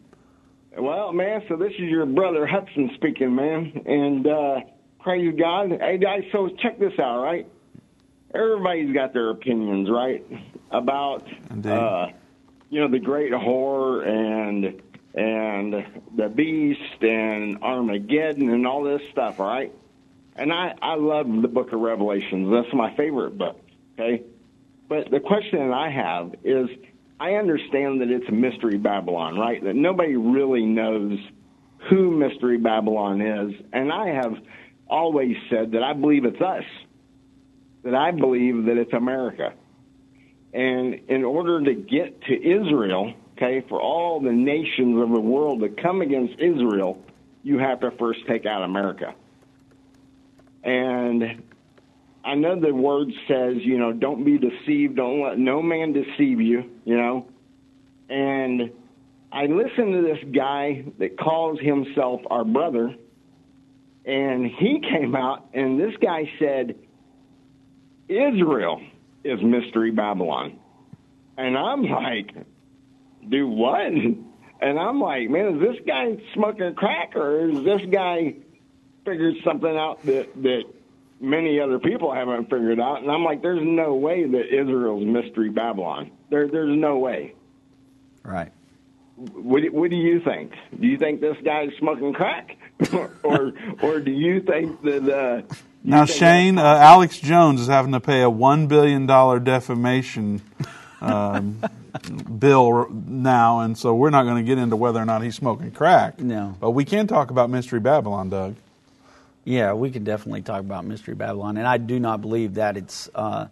[0.78, 3.82] Well, man, so this is your brother Hudson speaking, man.
[3.84, 4.60] And uh,
[5.00, 5.70] praise God.
[5.80, 7.48] Hey, guys, so check this out, right?
[8.32, 10.24] Everybody's got their opinions, right?
[10.70, 11.72] About, Indeed.
[11.72, 12.06] uh,
[12.70, 14.82] you know, the great horror and
[15.14, 19.72] and the beast and Armageddon and all this stuff, right?
[20.36, 22.52] And I, I love the book of Revelations.
[22.52, 23.58] That's my favorite book,
[23.94, 24.22] okay?
[24.88, 26.68] But the question that I have is
[27.18, 29.62] I understand that it's a mystery Babylon, right?
[29.64, 31.18] That nobody really knows
[31.88, 33.54] who Mystery Babylon is.
[33.72, 34.34] And I have
[34.86, 36.64] always said that I believe it's us,
[37.84, 39.54] that I believe that it's America.
[40.56, 45.60] And in order to get to Israel, okay, for all the nations of the world
[45.60, 46.98] to come against Israel,
[47.42, 49.14] you have to first take out America.
[50.64, 51.42] And
[52.24, 56.40] I know the word says, you know, don't be deceived, don't let no man deceive
[56.40, 57.28] you, you know.
[58.08, 58.72] And
[59.30, 62.94] I listened to this guy that calls himself our brother,
[64.06, 66.76] and he came out, and this guy said,
[68.08, 68.80] Israel
[69.28, 70.58] is Mystery Babylon.
[71.36, 72.32] And I'm like,
[73.28, 73.80] do what?
[73.82, 78.36] And I'm like, man, is this guy smoking crack, or is this guy
[79.04, 80.62] figured something out that, that
[81.20, 83.02] many other people haven't figured out?
[83.02, 86.10] And I'm like, there's no way that Israel's Mystery Babylon.
[86.30, 87.34] There, there's no way.
[88.22, 88.50] Right.
[89.16, 90.52] What, do- what do you think?
[90.80, 92.56] Do you think this guy's smoking crack,
[93.22, 93.52] or
[93.82, 95.08] or do you think that?
[95.08, 95.54] Uh,
[95.86, 100.42] Now, Shane, uh, Alex Jones is having to pay a one billion dollar defamation
[101.00, 101.62] um,
[102.38, 105.70] bill now, and so we're not going to get into whether or not he's smoking
[105.70, 106.18] crack.
[106.18, 106.56] No.
[106.58, 108.56] but we can talk about Mystery Babylon, Doug.
[109.44, 113.08] Yeah, we can definitely talk about Mystery Babylon, and I do not believe that it's
[113.14, 113.46] uh,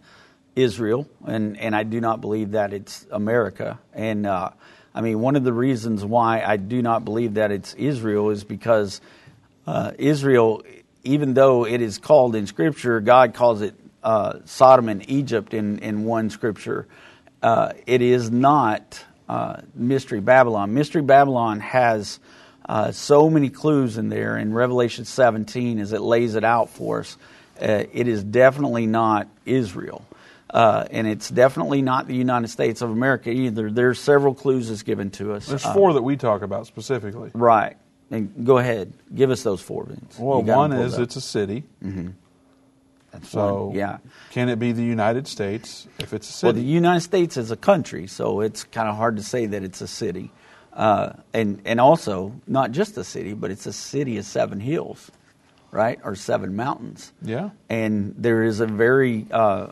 [0.57, 3.79] Israel, and and I do not believe that it's America.
[3.93, 4.49] And uh,
[4.93, 8.43] I mean, one of the reasons why I do not believe that it's Israel is
[8.43, 8.99] because
[9.65, 10.63] uh, Israel,
[11.05, 15.79] even though it is called in Scripture, God calls it uh, Sodom and Egypt in
[15.79, 16.87] in one Scripture.
[17.41, 20.73] Uh, it is not uh, Mystery Babylon.
[20.73, 22.19] Mystery Babylon has
[22.67, 27.01] uh, so many clues in there in Revelation 17 as it lays it out for
[27.01, 27.17] us.
[27.61, 30.03] Uh, it is definitely not Israel.
[30.49, 33.69] Uh, and it's definitely not the United States of America either.
[33.69, 35.47] There's several clues that's given to us.
[35.47, 37.31] There's Uh, four that we talk about specifically.
[37.33, 37.75] Right.
[38.11, 38.93] And go ahead.
[39.13, 40.17] Give us those four, Vince.
[40.19, 41.01] Well, one is up.
[41.01, 41.63] it's a city.
[41.83, 42.13] Mhm.
[43.11, 43.97] That's so one, yeah.
[44.31, 46.45] can it be the United States if it's a city?
[46.47, 49.63] Well, the United States is a country, so it's kind of hard to say that
[49.63, 50.31] it's a city.
[50.73, 55.09] Uh, and and also not just a city, but it's a city of seven hills,
[55.71, 57.13] right, or seven mountains.
[57.21, 57.51] yeah.
[57.69, 59.67] And there is a very uh,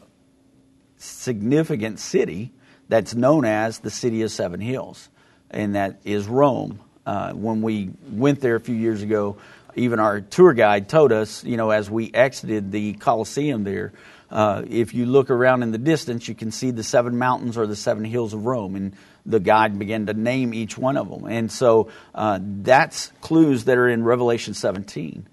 [0.97, 2.51] significant city
[2.89, 5.09] that's known as the city of seven hills,
[5.51, 6.79] and that is Rome.
[7.05, 9.37] Uh, when we went there a few years ago,
[9.75, 13.93] even our tour guide told us, you know, as we exited the Colosseum there,
[14.29, 17.67] uh, if you look around in the distance, you can see the seven mountains or
[17.67, 18.75] the seven hills of Rome.
[18.75, 18.95] And
[19.25, 21.25] the guide began to name each one of them.
[21.25, 25.27] And so uh, that's clues that are in Revelation 17.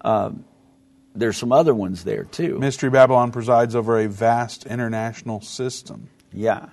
[0.00, 0.30] Uh,
[1.14, 2.58] there's some other ones there too.
[2.58, 6.08] Mystery Babylon presides over a vast international system.
[6.32, 6.66] Yeah.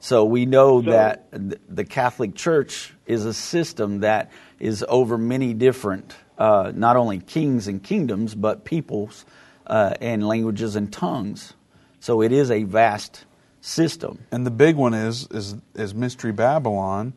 [0.00, 6.14] So we know that the Catholic Church is a system that is over many different,
[6.38, 9.24] uh, not only kings and kingdoms, but peoples
[9.66, 11.54] uh, and languages and tongues.
[12.00, 13.24] So it is a vast
[13.60, 14.18] system.
[14.32, 17.12] And the big one is is is Mystery Babylon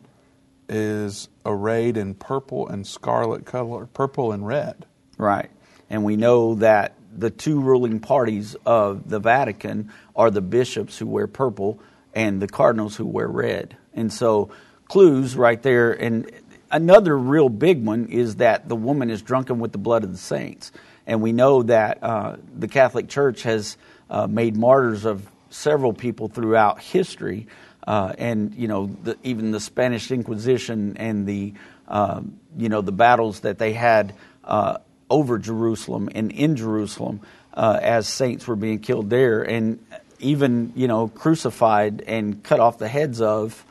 [0.69, 4.85] is arrayed in purple and scarlet color, purple and red.
[5.17, 5.51] Right.
[5.89, 11.07] And we know that the two ruling parties of the Vatican are the bishops who
[11.07, 11.79] wear purple
[12.13, 13.77] and the cardinals who wear red.
[13.93, 14.49] And so,
[14.87, 15.91] clues right there.
[15.91, 16.29] And
[16.71, 20.17] another real big one is that the woman is drunken with the blood of the
[20.17, 20.71] saints.
[21.07, 23.77] And we know that uh, the Catholic Church has
[24.09, 27.47] uh, made martyrs of several people throughout history.
[27.85, 31.53] Uh, and you know, the, even the Spanish Inquisition and the
[31.87, 34.79] um, you know the battles that they had uh,
[35.09, 37.21] over Jerusalem and in Jerusalem
[37.53, 39.85] uh, as saints were being killed there, and
[40.19, 43.63] even you know crucified and cut off the heads of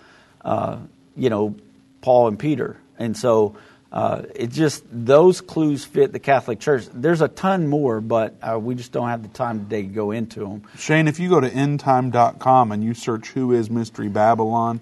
[0.45, 0.79] uh,
[1.17, 1.55] you know
[2.01, 3.57] Paul and Peter, and so.
[3.93, 6.87] Uh, it just those clues fit the Catholic Church.
[6.93, 10.11] There's a ton more, but uh, we just don't have the time today to go
[10.11, 10.65] into them.
[10.77, 14.81] Shane, if you go to endtime.com and you search who is Mystery Babylon,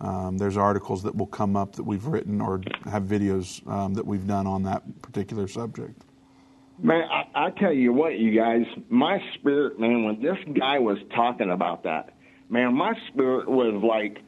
[0.00, 4.06] um, there's articles that will come up that we've written or have videos um, that
[4.06, 6.02] we've done on that particular subject.
[6.82, 10.96] Man, I, I tell you what, you guys, my spirit, man, when this guy was
[11.14, 12.14] talking about that,
[12.48, 14.22] man, my spirit was like,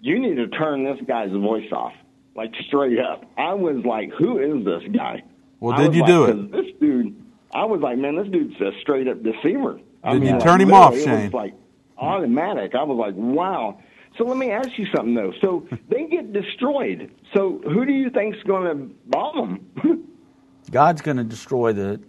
[0.00, 1.92] you need to turn this guy's voice off,
[2.34, 3.24] like straight up.
[3.38, 5.22] I was like, who is this guy?
[5.60, 6.32] Well, did you like, do it?
[6.34, 7.22] 'cause This dude,
[7.54, 9.80] I was like, man, this dude's a straight up deceiver.
[10.04, 11.24] I Did mean, you like, turn him literally, off, it Shane?
[11.24, 11.54] was like
[11.98, 12.74] automatic.
[12.74, 13.78] I was like, wow.
[14.18, 15.32] So let me ask you something though.
[15.40, 17.10] So they get destroyed.
[17.34, 20.08] So who do you think's going to bomb them?
[20.70, 22.00] God's going to destroy the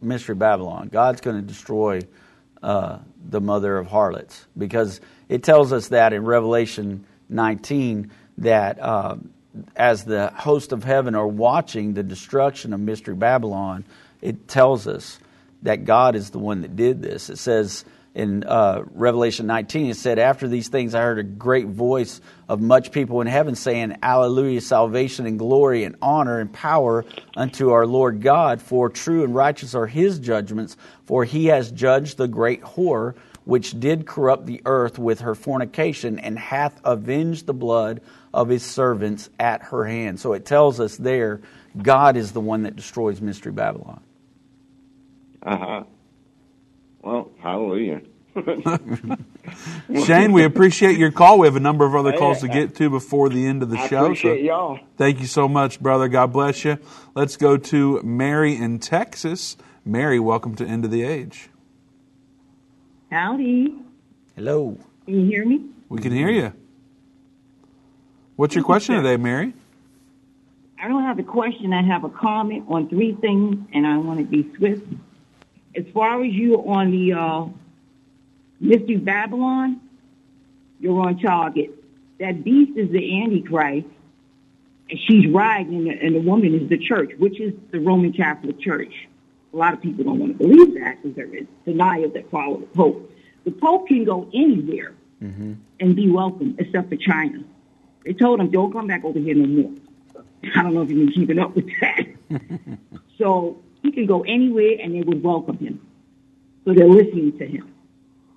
[0.00, 0.88] mystery Babylon.
[0.90, 2.00] God's going to destroy
[2.62, 2.98] uh,
[3.28, 9.16] the mother of harlots because it tells us that in Revelation 19 that uh,
[9.76, 13.84] as the host of heaven are watching the destruction of mystery Babylon,
[14.20, 15.18] it tells us
[15.62, 17.30] that God is the one that did this.
[17.30, 21.66] It says in uh, Revelation 19, it said, After these things I heard a great
[21.66, 27.04] voice of much people in heaven saying, Alleluia, salvation and glory and honor and power
[27.36, 32.16] unto our Lord God, for true and righteous are his judgments, for he has judged
[32.16, 33.14] the great whore
[33.44, 38.00] which did corrupt the earth with her fornication, and hath avenged the blood
[38.32, 40.20] of his servants at her hand.
[40.20, 41.40] So it tells us there,
[41.80, 44.00] God is the one that destroys Mystery Babylon.
[45.42, 45.84] Uh huh.
[47.02, 48.02] Well, hallelujah.
[50.04, 51.38] Shane, we appreciate your call.
[51.38, 53.78] We have a number of other calls to get to before the end of the
[53.78, 54.04] I show.
[54.04, 54.78] appreciate y'all.
[54.96, 56.08] Thank you so much, brother.
[56.08, 56.78] God bless you.
[57.14, 59.56] Let's go to Mary in Texas.
[59.84, 61.48] Mary, welcome to End of the Age.
[63.10, 63.74] Howdy.
[64.36, 64.78] Hello.
[65.04, 65.64] Can you hear me?
[65.88, 66.52] We can hear you.
[68.36, 69.52] What's your question today, Mary?
[70.80, 71.72] I don't have a question.
[71.72, 74.86] I have a comment on three things, and I want to be swift.
[75.74, 77.46] As far as you on the uh,
[78.60, 79.80] Mystery Babylon,
[80.78, 81.70] you're on target.
[82.20, 83.88] That beast is the Antichrist,
[84.88, 88.12] and she's riding, and the, and the woman is the church, which is the Roman
[88.12, 88.92] Catholic Church.
[89.52, 92.58] A lot of people don't want to believe that because there is denial that follow
[92.58, 93.12] the Pope.
[93.44, 95.54] The Pope can go anywhere mm-hmm.
[95.80, 97.42] and be welcome, except for China.
[98.04, 99.72] They told him, don't come back over here no more.
[100.56, 102.06] I don't know if you've been keeping up with that.
[103.18, 105.86] so he can go anywhere and they would welcome him.
[106.64, 107.74] So they're listening to him.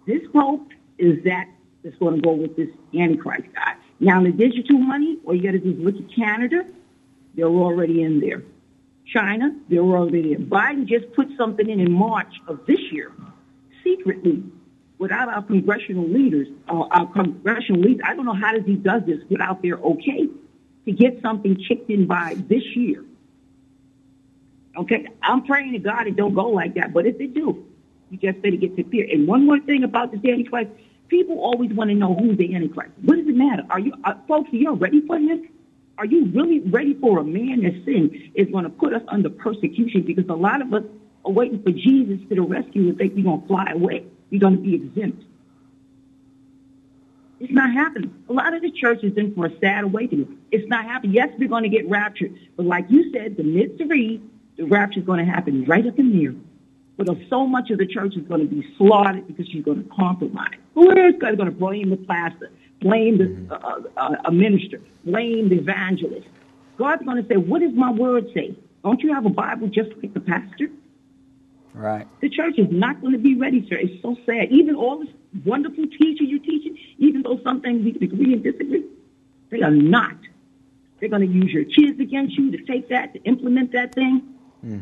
[0.07, 1.47] This Pope is that
[1.84, 3.76] that's going to go with this Antichrist guy.
[3.99, 6.66] Now, the digital money, all you got to do is look at Canada.
[7.36, 8.43] They're already in there.
[9.06, 10.47] China, they're already in.
[10.47, 13.12] Biden just put something in in March of this year,
[13.84, 14.43] secretly,
[14.97, 18.01] without our congressional leaders, uh, our congressional leaders.
[18.06, 20.30] I don't know how does he does this without their okay
[20.86, 23.04] to get something kicked in by this year.
[24.76, 27.66] Okay, I'm praying to God it don't go like that, but if it do,
[28.10, 29.10] you just better get prepared.
[29.10, 30.72] And one more thing about this Antichrist,
[31.10, 32.91] people always want to know who's the Antichrist.
[33.01, 33.64] What does it matter?
[33.70, 35.39] Are you, are, folks, are you ready for this?
[35.98, 39.30] Are you really ready for a man that sin is going to put us under
[39.30, 40.02] persecution?
[40.02, 40.84] Because a lot of us
[41.26, 44.06] are waiting for Jesus to the rescue and think we're going to fly away.
[44.32, 45.24] We're going to be exempt.
[47.39, 48.14] It's not happening.
[48.30, 50.38] A lot of the church is in for a sad awakening.
[50.52, 51.14] It's not happening.
[51.14, 52.34] Yes, we're going to get raptured.
[52.56, 54.22] But like you said, the mystery,
[54.58, 56.34] the rapture is going to happen right up in there.
[56.96, 59.89] But so much of the church is going to be slaughtered because she's going to
[59.96, 60.58] compromise.
[60.76, 62.52] Who is going to blame the pastor,
[62.84, 66.28] blame uh, a minister, blame the evangelist?
[66.78, 68.56] God's going to say, "What does my word say?
[68.84, 70.68] Don't you have a Bible just like the pastor?"
[71.74, 72.08] Right.
[72.22, 73.78] The church is not going to be ready, sir.
[73.78, 74.52] It's so sad.
[74.52, 75.10] Even all this
[75.44, 78.86] wonderful teaching you're teaching, even though some things we can agree and disagree,
[79.50, 80.18] they are not.
[81.00, 84.22] They're going to use your kids against you to take that, to implement that thing.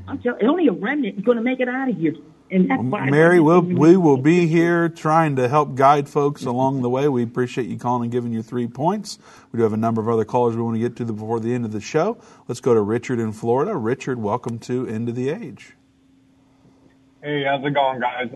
[0.08, 2.14] I'm telling only a remnant is going to make it out of here.
[2.52, 6.82] And that's why Mary, we'll, we will be here trying to help guide folks along
[6.82, 7.08] the way.
[7.08, 9.20] We appreciate you calling and giving your three points.
[9.52, 11.54] We do have a number of other callers we want to get to before the
[11.54, 12.18] end of the show.
[12.50, 13.78] Let's go to Richard in Florida.
[13.78, 15.78] Richard, welcome to End of the Age.
[17.24, 18.30] Hey, how's it going, guys?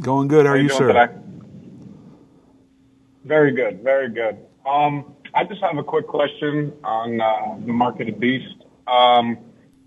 [0.00, 0.46] Going good.
[0.46, 0.86] How are you, doing sir?
[0.86, 1.12] today?
[3.24, 4.38] Very good, very good.
[4.64, 8.64] Um, I just have a quick question on uh, the mark of beast.
[8.86, 9.38] Um,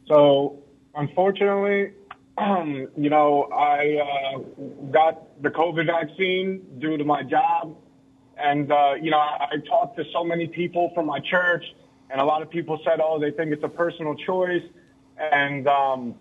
[0.05, 0.61] so,
[0.95, 1.93] unfortunately,
[2.39, 4.39] um, you know, I uh,
[4.91, 7.75] got the COVID vaccine due to my job,
[8.37, 11.63] and uh, you know, I, I talked to so many people from my church,
[12.09, 14.63] and a lot of people said, "Oh, they think it's a personal choice,"
[15.17, 16.15] and um,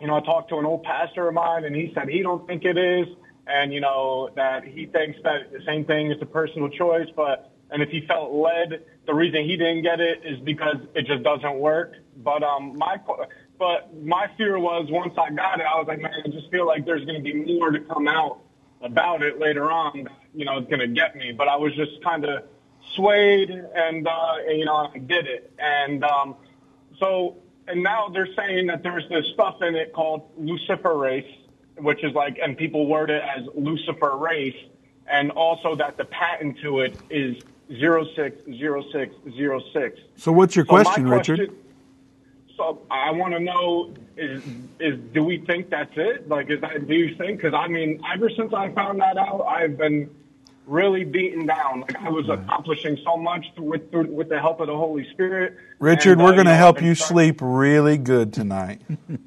[0.00, 2.46] you know, I talked to an old pastor of mine, and he said he don't
[2.46, 3.06] think it is,
[3.46, 7.52] and you know that he thinks that the same thing is a personal choice, but
[7.70, 11.22] and if he felt led, the reason he didn't get it is because it just
[11.22, 11.94] doesn't work.
[12.16, 12.96] But um, my
[13.60, 16.66] but my fear was once I got it, I was like, man, I just feel
[16.66, 18.40] like there's going to be more to come out
[18.80, 20.04] about it later on.
[20.04, 21.32] that, You know, it's going to get me.
[21.32, 22.44] But I was just kind of
[22.94, 26.36] swayed, and, uh, and you know, I did it, and um,
[26.98, 27.36] so
[27.68, 31.30] and now they're saying that there's this stuff in it called luciferase,
[31.76, 34.56] which is like, and people word it as Lucifer race,
[35.06, 37.36] and also that the patent to it is
[37.78, 40.00] zero six zero six zero six.
[40.16, 41.52] So, what's your So my question, Richard?
[42.60, 44.42] So I want to know is
[44.78, 46.28] is do we think that's it?
[46.28, 47.40] Like, is that do you think?
[47.40, 50.10] Because I mean, ever since I found that out, I've been
[50.66, 51.80] really beaten down.
[51.80, 55.56] Like I was accomplishing so much with with the help of the Holy Spirit.
[55.78, 58.82] Richard, And, uh, we're going to help you sleep really good tonight.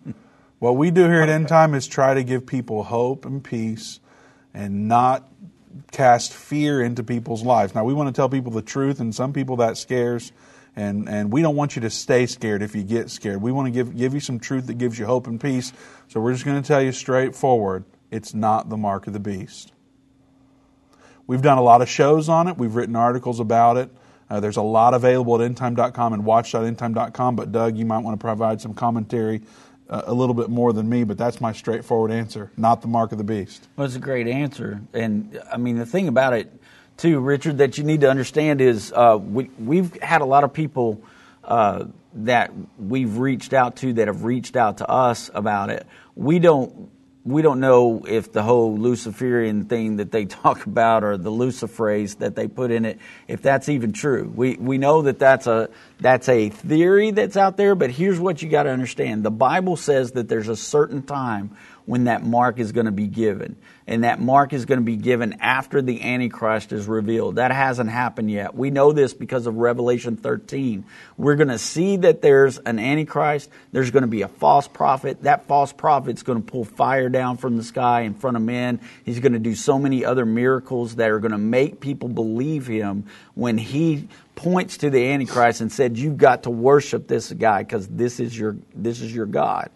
[0.60, 4.00] what we do here at End Time is try to give people hope and peace
[4.54, 5.28] and not
[5.92, 7.74] cast fear into people's lives.
[7.74, 10.32] Now, we want to tell people the truth, and some people that scares.
[10.76, 13.42] And, and we don't want you to stay scared if you get scared.
[13.42, 15.72] We want to give, give you some truth that gives you hope and peace.
[16.08, 19.72] So we're just going to tell you straightforward it's not the mark of the beast.
[21.26, 22.58] We've done a lot of shows on it.
[22.58, 23.90] We've written articles about it.
[24.30, 27.36] Uh, there's a lot available at endtime.com and watch.endtime.com.
[27.36, 29.42] But Doug, you might want to provide some commentary
[29.90, 31.04] uh, a little bit more than me.
[31.04, 32.52] But that's my straightforward answer.
[32.58, 33.68] Not the mark of the beast.
[33.76, 36.52] Well, it's a great answer, and I mean the thing about it,
[36.98, 40.54] too, Richard, that you need to understand is uh, we we've had a lot of
[40.54, 41.02] people
[41.44, 41.86] uh,
[42.16, 45.86] that we've reached out to that have reached out to us about it.
[46.16, 46.92] We don't
[47.26, 52.18] we don't know if the whole Luciferian thing that they talk about or the luciferase
[52.20, 54.32] that they put in it, if that's even true.
[54.34, 55.70] We we know that that's a
[56.00, 59.78] that's a theory that's out there, but here's what you got to understand: the Bible
[59.78, 63.56] says that there's a certain time when that mark is going to be given.
[63.86, 67.36] And that mark is going to be given after the Antichrist is revealed.
[67.36, 68.56] That hasn't happened yet.
[68.56, 70.86] We know this because of Revelation 13.
[71.18, 73.50] We're going to see that there's an Antichrist.
[73.72, 75.24] There's going to be a false prophet.
[75.24, 78.80] That false prophet's going to pull fire down from the sky in front of men.
[79.04, 82.68] He's going to do so many other miracles that are going to make people believe
[82.68, 83.06] him
[83.36, 87.88] when he points to the Antichrist and said, You've got to worship this guy because
[87.88, 89.70] this is your this is your God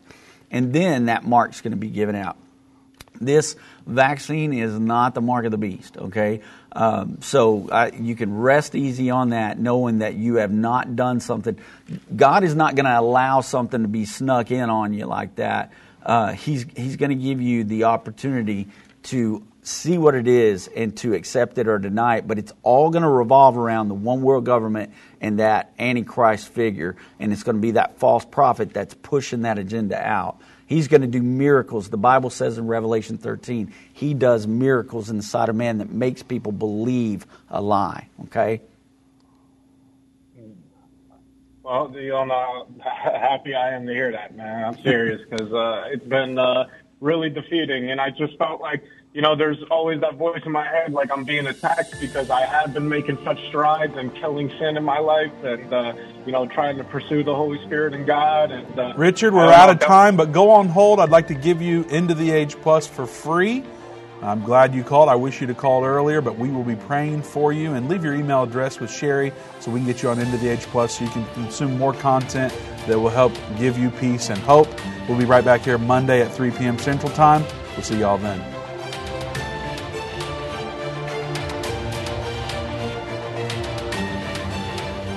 [0.51, 2.37] and then that mark's going to be given out.
[3.19, 3.55] This
[3.85, 6.41] vaccine is not the mark of the beast, okay?
[6.71, 11.19] Um, so I, you can rest easy on that, knowing that you have not done
[11.19, 11.57] something.
[12.15, 15.73] God is not going to allow something to be snuck in on you like that.
[16.03, 18.67] Uh, he's he's going to give you the opportunity
[19.03, 22.89] to see what it is and to accept it or deny it, but it's all
[22.89, 27.55] going to revolve around the one world government and that Antichrist figure, and it's going
[27.57, 30.39] to be that false prophet that's pushing that agenda out.
[30.67, 31.89] He's going to do miracles.
[31.89, 35.89] The Bible says in Revelation 13, he does miracles in the sight of man that
[35.89, 38.61] makes people believe a lie, okay?
[41.63, 44.65] Well, you know, how happy I am to hear that, man.
[44.65, 46.65] I'm serious because uh, it's been uh,
[47.01, 48.83] really defeating, and I just felt like,
[49.17, 52.45] you know, there's always that voice in my head, like I'm being attacked because I
[52.45, 55.93] have been making such strides and killing sin in my life, and uh,
[56.23, 58.51] you know, trying to pursue the Holy Spirit and God.
[58.51, 60.99] And uh, Richard, we're out of time, but go on hold.
[60.99, 63.63] I'd like to give you End of the Age Plus for free.
[64.21, 65.09] I'm glad you called.
[65.09, 67.73] I wish you'd have called earlier, but we will be praying for you.
[67.73, 70.41] And leave your email address with Sherry so we can get you on End of
[70.41, 72.53] the Age Plus so you can consume more content
[72.85, 74.67] that will help give you peace and hope.
[75.09, 76.77] We'll be right back here Monday at 3 p.m.
[76.77, 77.43] Central Time.
[77.75, 78.56] We'll see y'all then.